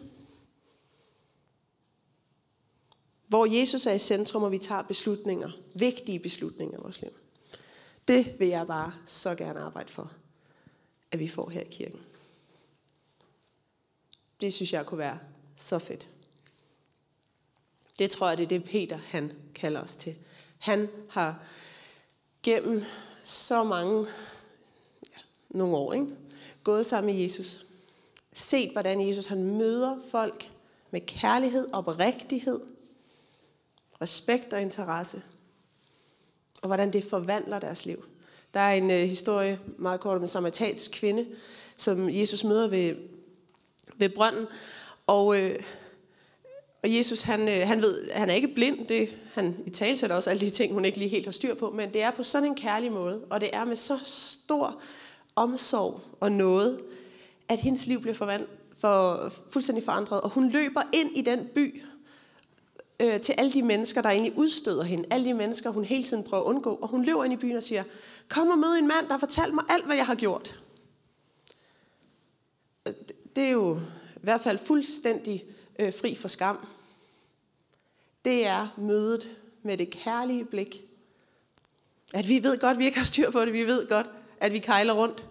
Hvor 3.31 3.45
Jesus 3.45 3.85
er 3.85 3.91
i 3.93 3.99
centrum, 3.99 4.43
og 4.43 4.51
vi 4.51 4.57
tager 4.57 4.81
beslutninger, 4.81 5.51
vigtige 5.73 6.19
beslutninger 6.19 6.77
i 6.77 6.81
vores 6.81 7.01
liv. 7.01 7.11
Det 8.07 8.39
vil 8.39 8.47
jeg 8.47 8.67
bare 8.67 8.93
så 9.05 9.35
gerne 9.35 9.59
arbejde 9.59 9.91
for, 9.91 10.11
at 11.11 11.19
vi 11.19 11.27
får 11.27 11.49
her 11.49 11.61
i 11.61 11.69
kirken. 11.71 11.99
Det 14.41 14.53
synes 14.53 14.73
jeg 14.73 14.85
kunne 14.85 14.97
være 14.97 15.19
så 15.55 15.79
fedt. 15.79 16.09
Det 17.99 18.11
tror 18.11 18.29
jeg, 18.29 18.37
det 18.37 18.43
er 18.43 18.47
det 18.47 18.63
Peter 18.63 18.97
han 18.97 19.31
kalder 19.55 19.81
os 19.81 19.95
til. 19.95 20.15
Han 20.57 20.89
har 21.09 21.43
gennem 22.43 22.81
så 23.23 23.63
mange, 23.63 24.07
ja, 25.03 25.19
nogle 25.49 25.77
år, 25.77 25.93
ikke? 25.93 26.07
gået 26.63 26.85
sammen 26.85 27.15
med 27.15 27.21
Jesus. 27.21 27.65
Set, 28.33 28.71
hvordan 28.71 29.07
Jesus 29.07 29.25
han 29.25 29.43
møder 29.43 29.99
folk 30.11 30.51
med 30.91 31.01
kærlighed, 31.01 31.67
og 31.73 31.87
oprigtighed, 31.87 32.70
respekt 34.01 34.53
og 34.53 34.61
interesse. 34.61 35.21
Og 36.61 36.67
hvordan 36.67 36.93
det 36.93 37.03
forvandler 37.03 37.59
deres 37.59 37.85
liv. 37.85 38.05
Der 38.53 38.59
er 38.59 38.73
en 38.73 38.91
øh, 38.91 39.01
historie, 39.01 39.59
meget 39.77 39.99
kort 39.99 40.15
om 40.17 40.21
en 40.21 40.27
samaritansk 40.27 40.91
kvinde, 40.91 41.25
som 41.77 42.09
Jesus 42.09 42.43
møder 42.43 42.67
ved, 42.67 42.95
ved 43.95 44.09
brønden. 44.09 44.45
Og, 45.07 45.39
øh, 45.39 45.63
og 46.83 46.95
Jesus, 46.95 47.21
han, 47.21 47.47
øh, 47.49 47.67
han 47.67 47.81
ved, 47.81 48.11
han 48.11 48.29
er 48.29 48.33
ikke 48.33 48.47
blind. 48.47 48.87
Det, 48.87 49.15
han 49.33 49.55
i 49.65 49.69
tale 49.69 49.97
sætter 49.97 50.15
også 50.15 50.29
alle 50.29 50.45
de 50.45 50.49
ting, 50.49 50.73
hun 50.73 50.85
ikke 50.85 50.97
lige 50.97 51.09
helt 51.09 51.25
har 51.25 51.31
styr 51.31 51.55
på. 51.55 51.69
Men 51.69 51.93
det 51.93 52.01
er 52.01 52.11
på 52.11 52.23
sådan 52.23 52.47
en 52.47 52.55
kærlig 52.55 52.91
måde. 52.91 53.21
Og 53.29 53.41
det 53.41 53.49
er 53.53 53.65
med 53.65 53.75
så 53.75 53.99
stor 54.03 54.81
omsorg 55.35 56.01
og 56.19 56.31
noget, 56.31 56.79
at 57.49 57.59
hendes 57.59 57.87
liv 57.87 58.01
bliver 58.01 58.15
forvandlet, 58.15 58.49
for, 58.77 59.31
fuldstændig 59.51 59.85
forandret. 59.85 60.21
Og 60.21 60.29
hun 60.29 60.49
løber 60.49 60.81
ind 60.93 61.17
i 61.17 61.21
den 61.21 61.47
by, 61.55 61.83
øh, 63.01 63.21
til 63.21 63.35
alle 63.37 63.53
de 63.53 63.63
mennesker, 63.63 64.01
der 64.01 64.09
egentlig 64.09 64.37
udstøder 64.37 64.83
hende. 64.83 65.05
Alle 65.11 65.25
de 65.25 65.33
mennesker, 65.33 65.69
hun 65.69 65.85
hele 65.85 66.03
tiden 66.03 66.23
prøver 66.23 66.43
at 66.43 66.47
undgå. 66.47 66.75
Og 66.75 66.87
hun 66.87 67.05
løber 67.05 67.23
ind 67.23 67.33
i 67.33 67.37
byen 67.37 67.55
og 67.55 67.63
siger, 67.63 67.83
kom 68.29 68.47
og 68.47 68.57
mød 68.57 68.73
en 68.73 68.87
mand, 68.87 69.07
der 69.07 69.17
har 69.17 69.51
mig 69.51 69.63
alt, 69.69 69.85
hvad 69.85 69.95
jeg 69.95 70.05
har 70.05 70.15
gjort. 70.15 70.59
Øh, 72.87 72.93
det 73.35 73.43
er 73.43 73.49
jo 73.49 73.79
i 74.15 74.23
hvert 74.23 74.41
fald 74.41 74.57
fuldstændig 74.57 75.45
øh, 75.79 75.93
fri 75.93 76.15
for 76.15 76.27
skam. 76.27 76.67
Det 78.25 78.45
er 78.45 78.67
mødet 78.77 79.37
med 79.63 79.77
det 79.77 79.89
kærlige 79.89 80.45
blik. 80.45 80.81
At 82.13 82.29
vi 82.29 82.43
ved 82.43 82.59
godt, 82.59 82.71
at 82.71 82.79
vi 82.79 82.85
ikke 82.85 82.97
har 82.97 83.05
styr 83.05 83.31
på 83.31 83.45
det. 83.45 83.53
Vi 83.53 83.63
ved 83.63 83.87
godt, 83.87 84.07
at 84.39 84.51
vi 84.51 84.59
kejler 84.59 84.93
rundt. 84.93 85.27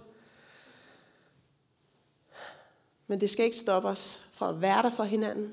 Men 3.06 3.20
det 3.20 3.30
skal 3.30 3.44
ikke 3.44 3.56
stoppe 3.56 3.88
os 3.88 4.26
fra 4.32 4.48
at 4.48 4.60
være 4.60 4.82
der 4.82 4.90
for 4.90 5.04
hinanden. 5.04 5.52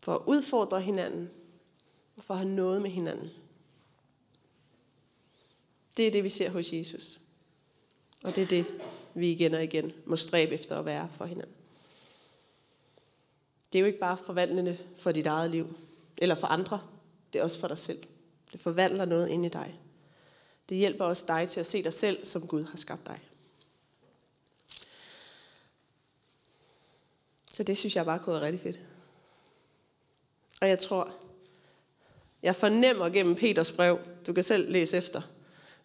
For 0.00 0.14
at 0.14 0.22
udfordre 0.26 0.80
hinanden. 0.80 1.30
Og 2.16 2.24
for 2.24 2.34
at 2.34 2.40
have 2.40 2.50
noget 2.50 2.82
med 2.82 2.90
hinanden. 2.90 3.30
Det 5.96 6.06
er 6.06 6.10
det, 6.10 6.24
vi 6.24 6.28
ser 6.28 6.50
hos 6.50 6.72
Jesus. 6.72 7.20
Og 8.24 8.36
det 8.36 8.42
er 8.42 8.46
det, 8.46 8.66
vi 9.14 9.30
igen 9.30 9.54
og 9.54 9.64
igen 9.64 9.92
må 10.06 10.16
stræbe 10.16 10.54
efter 10.54 10.78
at 10.78 10.84
være 10.84 11.08
for 11.12 11.24
hinanden. 11.24 11.54
Det 13.72 13.78
er 13.78 13.80
jo 13.80 13.86
ikke 13.86 13.98
bare 13.98 14.16
forvandlende 14.16 14.78
for 14.96 15.12
dit 15.12 15.26
eget 15.26 15.50
liv, 15.50 15.76
eller 16.18 16.34
for 16.34 16.46
andre. 16.46 16.80
Det 17.32 17.38
er 17.38 17.42
også 17.42 17.58
for 17.58 17.68
dig 17.68 17.78
selv. 17.78 18.02
Det 18.52 18.60
forvandler 18.60 19.04
noget 19.04 19.28
ind 19.28 19.46
i 19.46 19.48
dig. 19.48 19.80
Det 20.68 20.76
hjælper 20.76 21.04
også 21.04 21.24
dig 21.28 21.48
til 21.48 21.60
at 21.60 21.66
se 21.66 21.82
dig 21.82 21.92
selv, 21.92 22.24
som 22.24 22.46
Gud 22.46 22.62
har 22.62 22.78
skabt 22.78 23.06
dig. 23.06 23.20
Så 27.52 27.62
det 27.62 27.78
synes 27.78 27.96
jeg 27.96 28.04
bare 28.04 28.18
kunne 28.18 28.34
være 28.34 28.44
rigtig 28.44 28.60
fedt. 28.60 28.80
Og 30.60 30.68
jeg 30.68 30.78
tror, 30.78 31.12
jeg 32.42 32.56
fornemmer 32.56 33.08
gennem 33.08 33.34
Peters 33.34 33.72
brev, 33.72 33.98
du 34.26 34.32
kan 34.32 34.44
selv 34.44 34.70
læse 34.70 34.96
efter, 34.96 35.22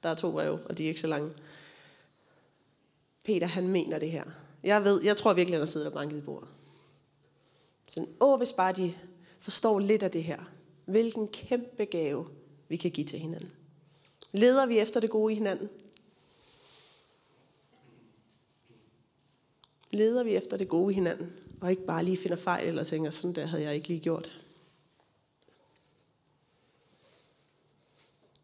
der 0.03 0.09
er 0.09 0.15
to 0.15 0.31
breve, 0.31 0.59
og 0.65 0.77
de 0.77 0.83
er 0.83 0.87
ikke 0.87 0.99
så 0.99 1.07
lange. 1.07 1.31
Peter, 3.23 3.47
han 3.47 3.67
mener 3.67 3.99
det 3.99 4.11
her. 4.11 4.23
Jeg 4.63 4.83
ved, 4.83 5.03
jeg 5.03 5.17
tror 5.17 5.33
virkelig, 5.33 5.55
han 5.55 5.61
har 5.61 5.65
siddet 5.65 5.87
og 5.87 5.93
banket 5.93 6.17
i 6.17 6.21
bordet. 6.21 6.49
Sådan, 7.87 8.09
åh, 8.21 8.37
hvis 8.37 8.53
bare 8.53 8.73
de 8.73 8.93
forstår 9.39 9.79
lidt 9.79 10.03
af 10.03 10.11
det 10.11 10.23
her. 10.23 10.51
Hvilken 10.85 11.27
kæmpe 11.27 11.85
gave 11.85 12.27
vi 12.67 12.75
kan 12.75 12.91
give 12.91 13.05
til 13.05 13.19
hinanden. 13.19 13.51
Leder 14.31 14.65
vi 14.65 14.79
efter 14.79 14.99
det 14.99 15.09
gode 15.09 15.33
i 15.33 15.35
hinanden? 15.35 15.69
Leder 19.91 20.23
vi 20.23 20.35
efter 20.35 20.57
det 20.57 20.67
gode 20.67 20.93
i 20.93 20.95
hinanden? 20.95 21.33
Og 21.61 21.69
ikke 21.69 21.85
bare 21.85 22.03
lige 22.03 22.17
finder 22.17 22.37
fejl 22.37 22.67
eller 22.67 22.83
tænker, 22.83 23.11
sådan 23.11 23.35
der 23.35 23.45
havde 23.45 23.63
jeg 23.63 23.75
ikke 23.75 23.87
lige 23.87 23.99
gjort. 23.99 24.44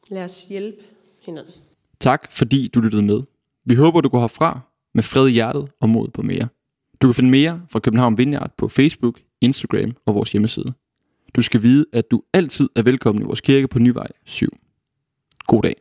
Lad 0.10 0.24
os 0.24 0.46
hjælpe 0.46 0.78
hinanden. 1.22 1.54
Tak 2.00 2.32
fordi 2.32 2.68
du 2.68 2.80
lyttede 2.80 3.04
med. 3.04 3.22
Vi 3.66 3.76
håber, 3.76 4.02
du 4.02 4.10
går 4.10 4.20
herfra 4.20 4.60
med 4.94 5.04
fred 5.04 5.28
i 5.28 5.32
hjertet 5.32 5.72
og 5.80 5.90
mod 5.90 6.08
på 6.08 6.22
mere. 6.22 6.48
Du 7.02 7.08
kan 7.08 7.14
finde 7.14 7.30
mere 7.30 7.62
fra 7.70 7.80
København 7.80 8.18
Vineyard 8.18 8.52
på 8.58 8.68
Facebook, 8.68 9.20
Instagram 9.42 9.96
og 10.06 10.16
vores 10.16 10.32
hjemmeside. 10.32 10.74
Du 11.36 11.42
skal 11.42 11.64
vide, 11.64 11.86
at 11.94 12.12
du 12.12 12.22
altid 12.34 12.70
er 12.76 12.82
velkommen 12.82 13.24
i 13.24 13.26
vores 13.26 13.42
kirke 13.42 13.68
på 13.68 13.80
Nyvej 13.80 14.08
7. 14.26 14.48
God 15.48 15.62
dag. 15.62 15.76